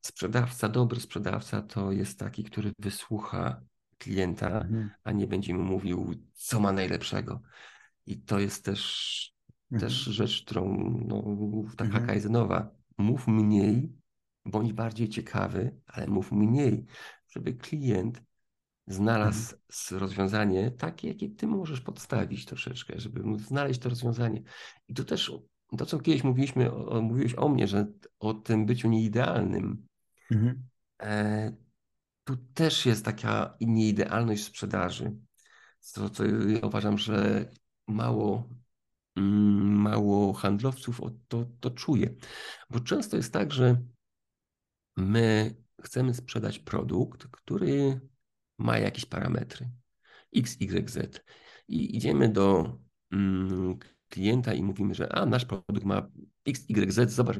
[0.00, 3.60] sprzedawca, dobry sprzedawca to jest taki, który wysłucha
[3.98, 4.90] klienta, mhm.
[5.04, 7.40] a nie będzie mu mówił, co ma najlepszego.
[8.06, 9.39] I to jest też.
[9.78, 11.24] Też rzecz, którą no,
[11.76, 12.06] taka mhm.
[12.06, 12.70] kajzenowa.
[12.98, 13.92] Mów mniej,
[14.44, 16.86] bądź bardziej ciekawy, ale mów mniej,
[17.28, 18.22] żeby klient
[18.86, 20.00] znalazł mhm.
[20.00, 24.42] rozwiązanie takie, jakie ty możesz podstawić troszeczkę, żeby móc znaleźć to rozwiązanie.
[24.88, 25.32] I tu też
[25.78, 27.86] to, co kiedyś mówiliśmy, o, mówiłeś o mnie, że
[28.18, 29.86] o tym byciu nieidealnym.
[30.30, 30.62] Mhm.
[31.02, 31.52] E,
[32.24, 35.16] tu też jest taka nieidealność sprzedaży.
[35.80, 37.48] Co, co ja uważam, że
[37.88, 38.48] mało
[39.16, 42.14] mało handlowców to, to czuje.
[42.70, 43.82] Bo często jest tak, że
[44.96, 48.00] my chcemy sprzedać produkt, który
[48.58, 49.70] ma jakieś parametry
[50.36, 51.24] X, Y, Z.
[51.68, 52.78] I idziemy do
[53.10, 56.08] mm, klienta i mówimy, że a nasz produkt ma
[56.46, 57.38] X, Y, Z, zobacz,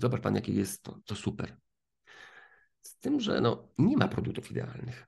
[0.00, 1.56] zobacz pan, jakie jest to, to super.
[2.80, 5.06] Z tym, że no, nie ma produktów idealnych.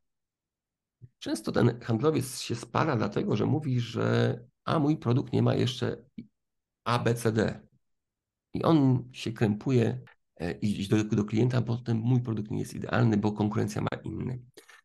[1.18, 6.04] Często ten handlowiec się spala, dlatego że mówi, że a mój produkt nie ma jeszcze
[6.84, 7.60] ABCD.
[8.54, 10.00] I on się krępuje
[10.36, 14.02] e, iść do, do klienta, bo ten mój produkt nie jest idealny, bo konkurencja ma
[14.04, 14.40] inny.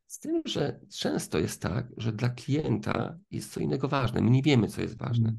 [0.07, 4.21] Z tym, że często jest tak, że dla klienta jest co innego ważne.
[4.21, 5.35] My nie wiemy, co jest ważne.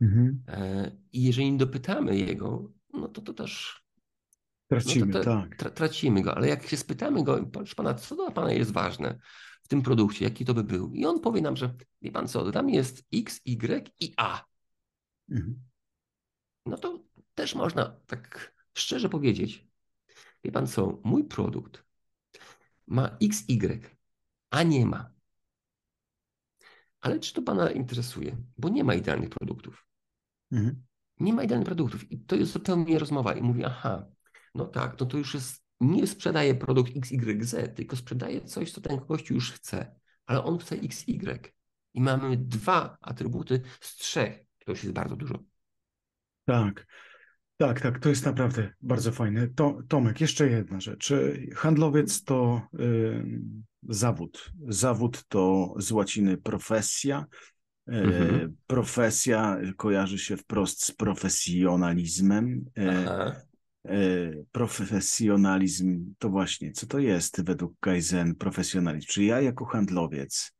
[0.00, 0.42] Mhm.
[0.48, 3.82] E, I jeżeli nie dopytamy jego, no to to też.
[4.68, 5.56] Tracimy, no to, to, tak.
[5.56, 9.18] Tra, tracimy go, ale jak się spytamy go, proszę pana, co dla pana jest ważne,
[9.66, 10.94] w tym produkcie, jaki to by był.
[10.94, 14.44] I on powie nam, że wie pan co, dla mnie jest X, Y i A.
[15.30, 15.62] Mhm.
[16.66, 19.68] No to też można tak szczerze powiedzieć,
[20.44, 21.84] wie pan co, mój produkt
[22.86, 23.96] ma X, Y,
[24.50, 25.10] a nie ma.
[27.00, 28.36] Ale czy to pana interesuje?
[28.58, 29.86] Bo nie ma idealnych produktów.
[30.52, 30.82] Mhm.
[31.20, 32.12] Nie ma idealnych produktów.
[32.12, 33.34] I to jest zupełnie rozmowa.
[33.34, 34.06] I mówi, aha,
[34.54, 38.96] no tak, no to już jest nie sprzedaje produkt XYZ, tylko sprzedaje coś, co ten
[38.96, 39.94] gość już chce,
[40.26, 41.38] ale on chce XY.
[41.94, 44.38] I mamy dwa atrybuty z trzech.
[44.64, 45.38] To już jest bardzo dużo.
[46.44, 46.86] Tak.
[47.56, 49.48] Tak, tak, to jest naprawdę bardzo fajne.
[49.48, 51.12] To, Tomek, jeszcze jedna rzecz.
[51.54, 53.24] Handlowiec to y,
[53.82, 54.50] zawód.
[54.68, 57.26] Zawód to z łaciny profesja.
[57.88, 58.56] Y, mhm.
[58.66, 62.64] Profesja kojarzy się wprost z profesjonalizmem.
[62.78, 63.45] Y, Aha.
[63.88, 69.06] E, profesjonalizm to właśnie, co to jest według Kaizen profesjonalizm?
[69.06, 70.52] Czy ja jako handlowiec,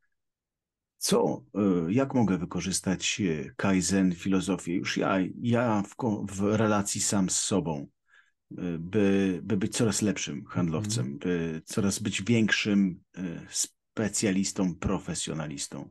[0.96, 4.74] co, e, jak mogę wykorzystać e, Kaizen filozofię?
[4.74, 5.94] Już ja, ja w,
[6.32, 7.86] w relacji sam z sobą,
[8.78, 11.18] by, by być coraz lepszym handlowcem, mm.
[11.18, 13.00] by coraz być większym
[13.48, 15.90] specjalistą, profesjonalistą.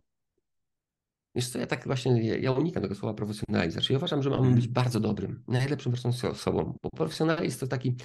[1.36, 3.80] Wiesz co, ja tak właśnie, ja unikam tego słowa profesjonalizm.
[3.90, 4.56] Ja uważam, że mamy mhm.
[4.56, 7.96] być bardzo dobrym, najlepszym wersją osobą, bo profesjonalizm to taki,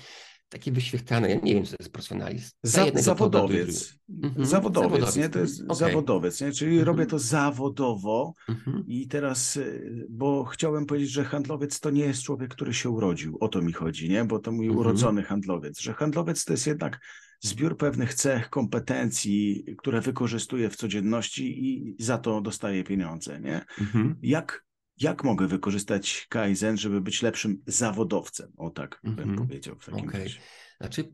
[0.49, 2.51] takie wyświetlane, ja nie wiem, co to jest profesjonalizm.
[2.63, 3.95] Za, zawodowiec.
[4.23, 4.47] Mhm.
[4.47, 5.29] Zawodowiec, zawodowiec, nie?
[5.29, 5.77] To jest okay.
[5.77, 6.53] zawodowiec, nie?
[6.53, 6.87] Czyli mhm.
[6.87, 8.85] robię to zawodowo mhm.
[8.87, 13.37] i teraz, y, bo chciałem powiedzieć, że handlowiec to nie jest człowiek, który się urodził,
[13.41, 14.25] o to mi chodzi, nie?
[14.25, 14.81] Bo to mój mhm.
[14.81, 17.01] urodzony handlowiec, że handlowiec to jest jednak
[17.41, 23.65] zbiór pewnych cech, kompetencji, które wykorzystuje w codzienności i za to dostaje pieniądze, nie?
[23.81, 24.17] Mhm.
[24.23, 24.65] Jak
[25.01, 28.53] jak mogę wykorzystać Kaizen, żeby być lepszym zawodowcem?
[28.57, 29.39] O tak bym -hmm.
[29.39, 30.21] powiedział w takim okay.
[30.21, 30.41] razie.
[30.81, 31.13] Znaczy,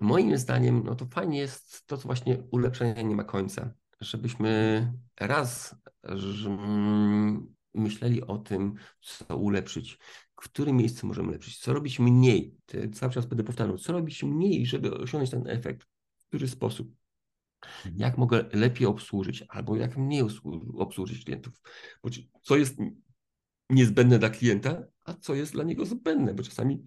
[0.00, 3.74] moim zdaniem, no to fajnie jest to, co właśnie ulepszenie nie ma końca.
[4.00, 5.76] Żebyśmy raz
[7.74, 9.98] myśleli o tym, co ulepszyć,
[10.40, 12.56] w którym miejscu możemy ulepszyć, co robić mniej.
[12.92, 15.82] Cały czas będę powtarzał, co robić mniej, żeby osiągnąć ten efekt,
[16.18, 16.92] w który sposób.
[17.62, 17.94] Mhm.
[17.98, 20.22] Jak mogę lepiej obsłużyć, albo jak mniej
[20.78, 21.60] obsłużyć klientów.
[22.42, 22.78] Co jest
[23.70, 26.86] niezbędne dla klienta, a co jest dla niego zbędne, bo czasami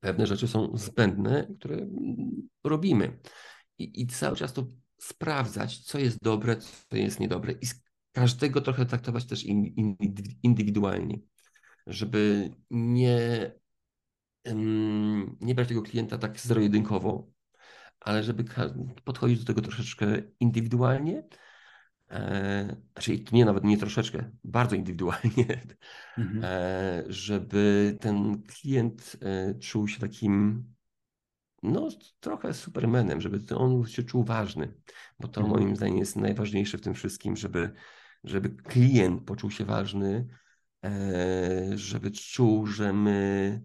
[0.00, 1.86] pewne rzeczy są zbędne, które
[2.64, 3.18] robimy.
[3.78, 4.66] I, i cały czas to
[4.98, 6.56] sprawdzać, co jest dobre,
[6.90, 9.44] co jest niedobre i z każdego trochę traktować też
[10.42, 11.18] indywidualnie,
[11.90, 13.50] żeby nie,
[15.40, 17.30] nie brać tego klienta tak zero-jedynkowo,
[18.00, 18.44] ale żeby
[19.04, 20.06] podchodzić do tego troszeczkę
[20.40, 21.28] indywidualnie,
[22.10, 25.60] e, znaczy nie nawet nie troszeczkę, bardzo indywidualnie,
[26.18, 26.40] mhm.
[26.44, 30.64] e, żeby ten klient e, czuł się takim
[31.62, 31.88] no
[32.20, 34.74] trochę supermenem, żeby on się czuł ważny,
[35.20, 35.58] bo to mhm.
[35.58, 37.72] moim zdaniem jest najważniejsze w tym wszystkim, żeby,
[38.24, 40.26] żeby klient poczuł się ważny,
[41.74, 43.62] żeby czuł, że my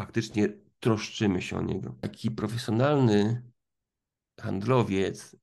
[0.00, 0.48] faktycznie
[0.80, 1.96] troszczymy się o niego.
[2.00, 3.42] Taki profesjonalny
[4.40, 5.36] handlowiec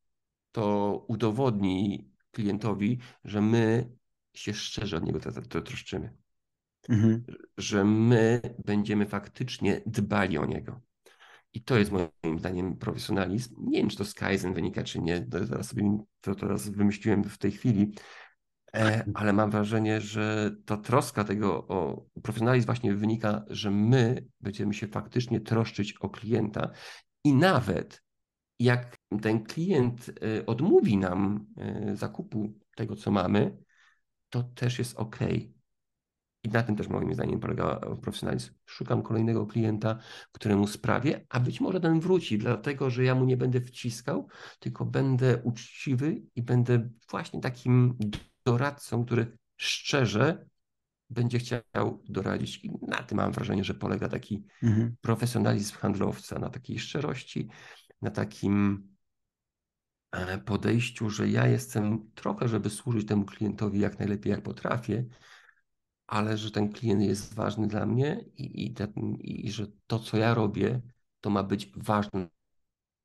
[0.52, 3.92] to udowodni klientowi, że my
[4.34, 5.20] się szczerze od niego
[5.64, 6.14] troszczymy.
[6.90, 7.26] Mhm.
[7.58, 10.82] Że my będziemy faktycznie dbali o niego.
[11.54, 13.56] I to jest moim zdaniem profesjonalizm.
[13.60, 15.22] Nie wiem, czy to z Kaizen wynika, czy nie.
[15.22, 17.96] Teraz sobie to teraz wymyśliłem w tej chwili, e,
[19.14, 24.88] ale mam wrażenie, że ta troska tego o profesjonalizm właśnie wynika, że my będziemy się
[24.88, 26.72] faktycznie troszczyć o klienta
[27.24, 28.04] i nawet
[28.60, 33.58] jak ten klient e, odmówi nam e, zakupu tego, co mamy,
[34.30, 35.20] to też jest ok.
[36.44, 38.54] I na tym też moim zdaniem polega profesjonalizm.
[38.66, 40.00] Szukam kolejnego klienta,
[40.32, 44.28] któremu sprawię, a być może ten wróci, dlatego że ja mu nie będę wciskał,
[44.60, 47.98] tylko będę uczciwy i będę właśnie takim
[48.46, 50.46] doradcą, który szczerze
[51.10, 52.66] będzie chciał doradzić.
[52.66, 54.96] I na tym mam wrażenie, że polega taki mhm.
[55.02, 57.50] profesjonalizm handlowca, na takiej szczerości,
[58.02, 58.88] na takim
[60.12, 65.06] e, podejściu, że ja jestem trochę, żeby służyć temu klientowi jak najlepiej, jak potrafię,
[66.08, 70.18] ale że ten klient jest ważny dla mnie i, i, ten, i że to, co
[70.18, 70.82] ja robię,
[71.22, 72.28] to ma być ważne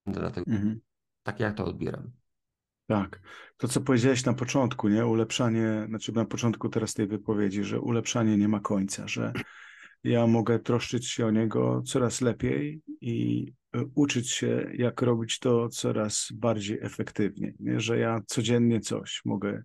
[0.06, 0.50] dla tego.
[0.50, 0.80] Mhm.
[1.22, 2.12] Tak jak to odbieram.
[2.86, 3.20] Tak.
[3.56, 5.06] To, co powiedziałeś na początku, nie?
[5.06, 9.32] Ulepszanie, znaczy na początku teraz tej wypowiedzi, że ulepszanie nie ma końca, że
[10.04, 15.68] ja mogę troszczyć się o niego coraz lepiej i e, uczyć się, jak robić to
[15.68, 17.54] coraz bardziej efektywnie.
[17.60, 17.80] Nie?
[17.80, 19.62] Że ja codziennie coś mogę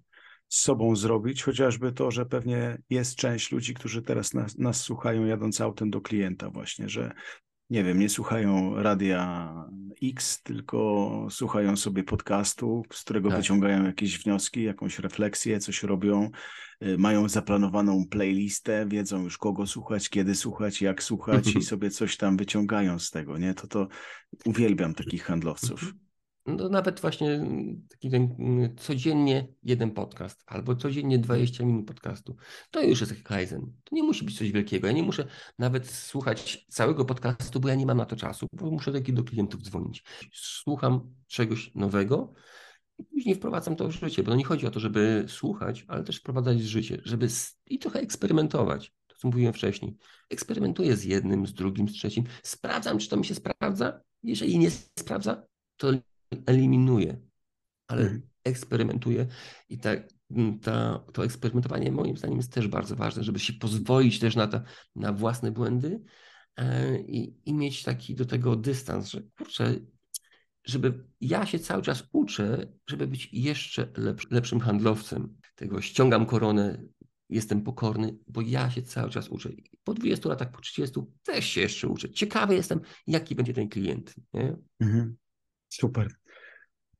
[0.47, 5.25] z sobą zrobić, chociażby to, że pewnie jest część ludzi, którzy teraz nas, nas słuchają
[5.25, 7.11] jadąc autem do klienta właśnie, że
[7.71, 9.53] nie wiem, nie słuchają radia
[10.03, 13.37] X, tylko słuchają sobie podcastu, z którego tak.
[13.37, 16.29] wyciągają jakieś wnioski, jakąś refleksję, coś robią,
[16.83, 22.17] y, mają zaplanowaną playlistę, wiedzą już kogo słuchać, kiedy słuchać, jak słuchać i sobie coś
[22.17, 23.53] tam wyciągają z tego, nie?
[23.53, 23.87] To to
[24.45, 25.81] uwielbiam takich handlowców.
[26.45, 27.45] No nawet właśnie
[27.89, 32.35] taki ten, mm, codziennie jeden podcast albo codziennie 20 minut podcastu.
[32.71, 33.73] To już jest Kaizen.
[33.83, 34.87] To nie musi być coś wielkiego.
[34.87, 35.27] Ja nie muszę
[35.59, 39.23] nawet słuchać całego podcastu, bo ja nie mam na to czasu, bo muszę taki do
[39.23, 40.03] klientów dzwonić.
[40.33, 42.33] Słucham czegoś nowego
[42.99, 46.17] i później wprowadzam to w życie, bo nie chodzi o to, żeby słuchać, ale też
[46.17, 47.27] wprowadzać w życie, żeby
[47.69, 48.93] i trochę eksperymentować.
[49.07, 49.97] To, co mówiłem wcześniej.
[50.29, 52.23] Eksperymentuję z jednym, z drugim, z trzecim.
[52.43, 54.01] Sprawdzam, czy to mi się sprawdza.
[54.23, 55.43] Jeżeli nie sprawdza,
[55.77, 55.91] to
[56.45, 57.21] eliminuję,
[57.87, 58.21] ale mhm.
[58.43, 59.27] eksperymentuję
[59.69, 59.89] i ta,
[60.61, 64.63] ta, to eksperymentowanie moim zdaniem jest też bardzo ważne, żeby się pozwolić też na, ta,
[64.95, 66.01] na własne błędy
[66.57, 69.75] e, i, i mieć taki do tego dystans, że kurczę,
[70.63, 75.37] żeby ja się cały czas uczę, żeby być jeszcze lepszy, lepszym handlowcem.
[75.55, 76.83] Tego ściągam koronę,
[77.29, 79.49] jestem pokorny, bo ja się cały czas uczę.
[79.83, 82.09] Po 20 latach, po 30 też się jeszcze uczę.
[82.09, 84.15] Ciekawy jestem, jaki będzie ten klient.
[84.33, 84.55] Nie?
[84.79, 85.17] Mhm.
[85.69, 86.20] Super.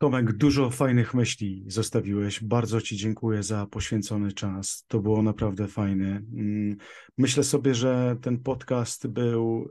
[0.01, 2.43] Tomek, dużo fajnych myśli zostawiłeś.
[2.43, 4.85] Bardzo Ci dziękuję za poświęcony czas.
[4.87, 6.07] To było naprawdę fajne.
[6.07, 6.77] Mm,
[7.17, 9.69] myślę sobie, że ten podcast był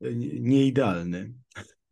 [0.00, 1.32] yy, nieidealny.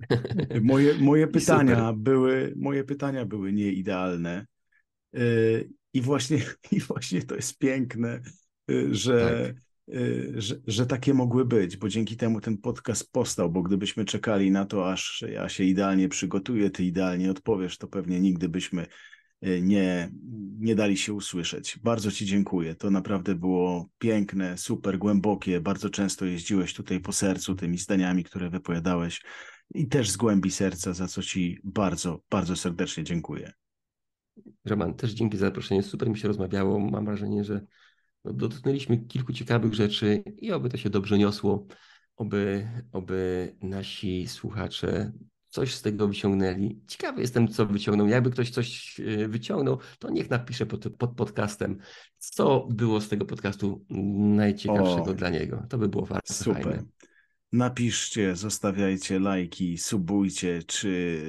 [0.63, 4.47] Moje, moje pytania były, moje pytania były nieidealne.
[5.17, 6.39] Y, I właśnie,
[6.73, 8.21] I właśnie to jest piękne,
[8.71, 9.66] y, że, tak.
[9.89, 14.51] Y, że, że takie mogły być, bo dzięki temu ten podcast powstał, bo gdybyśmy czekali
[14.51, 18.87] na to, aż ja się idealnie przygotuję, ty idealnie odpowiesz, to pewnie nigdy byśmy
[19.63, 20.11] nie,
[20.59, 21.79] nie dali się usłyszeć.
[21.83, 22.75] Bardzo Ci dziękuję.
[22.75, 25.61] To naprawdę było piękne, super głębokie.
[25.61, 29.23] Bardzo często jeździłeś tutaj po sercu tymi zdaniami, które wypowiadałeś
[29.75, 33.53] i też z głębi serca, za co Ci bardzo, bardzo serdecznie dziękuję.
[34.65, 35.83] Roman, też dzięki za zaproszenie.
[35.83, 36.79] Super mi się rozmawiało.
[36.79, 37.67] Mam wrażenie, że
[38.33, 41.67] dotknęliśmy kilku ciekawych rzeczy i oby to się dobrze niosło,
[42.17, 45.13] oby, oby nasi słuchacze
[45.49, 46.81] coś z tego wyciągnęli.
[46.87, 48.09] Ciekawy jestem, co wyciągnął.
[48.09, 51.79] Jakby ktoś coś e, wyciągnął, to niech napisze pod, pod podcastem,
[52.19, 53.85] co było z tego podcastu
[54.37, 55.67] najciekawszego o, dla niego.
[55.69, 56.63] To by było bardzo super.
[56.63, 56.83] fajne.
[57.53, 61.21] Napiszcie, zostawiajcie lajki, subujcie, czy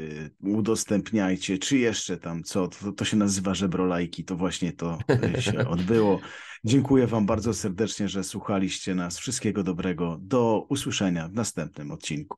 [0.44, 2.68] udostępniajcie, czy jeszcze tam co.
[2.68, 5.00] To, to się nazywa żebrolajki, to właśnie to
[5.40, 6.20] się odbyło.
[6.64, 9.18] Dziękuję Wam bardzo serdecznie, że słuchaliście nas.
[9.18, 10.18] Wszystkiego dobrego.
[10.22, 12.38] Do usłyszenia w następnym odcinku.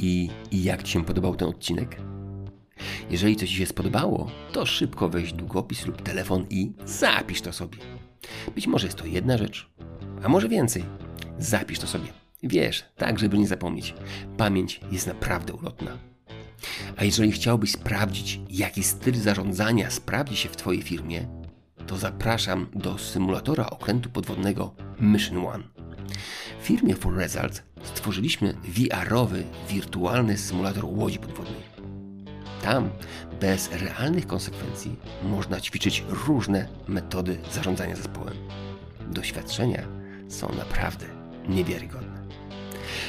[0.00, 2.00] I, I jak Ci się podobał ten odcinek?
[3.10, 7.78] Jeżeli coś Ci się spodobało, to szybko weź długopis lub telefon i zapisz to sobie.
[8.54, 9.70] Być może jest to jedna rzecz,
[10.22, 10.84] a może więcej.
[11.38, 12.06] Zapisz to sobie.
[12.42, 13.94] Wiesz, tak, żeby nie zapomnieć.
[14.36, 15.98] Pamięć jest naprawdę ulotna.
[16.96, 21.28] A jeżeli chciałbyś sprawdzić, jaki styl zarządzania sprawdzi się w Twojej firmie,
[21.86, 25.64] to zapraszam do symulatora okrętu podwodnego Mission One.
[26.60, 31.78] W firmie For Result stworzyliśmy VR-owy, wirtualny symulator łodzi podwodnej.
[32.62, 32.90] Tam,
[33.40, 38.34] bez realnych konsekwencji, można ćwiczyć różne metody zarządzania zespołem.
[39.10, 39.82] Doświadczenia
[40.28, 41.06] są naprawdę
[41.48, 42.18] niewiarygodne.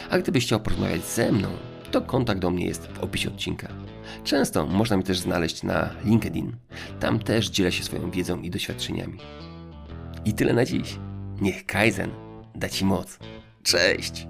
[0.10, 1.48] A gdybyś chciał porozmawiać ze mną,
[1.92, 3.68] to kontakt do mnie jest w opisie odcinka.
[4.24, 6.56] Często można mnie też znaleźć na LinkedIn.
[7.00, 9.20] Tam też dzielę się swoją wiedzą i doświadczeniami.
[10.26, 10.96] I tyle na dziś.
[11.42, 12.12] Niech Kaizen
[12.56, 13.20] da Ci moc.
[13.64, 14.28] Cześć!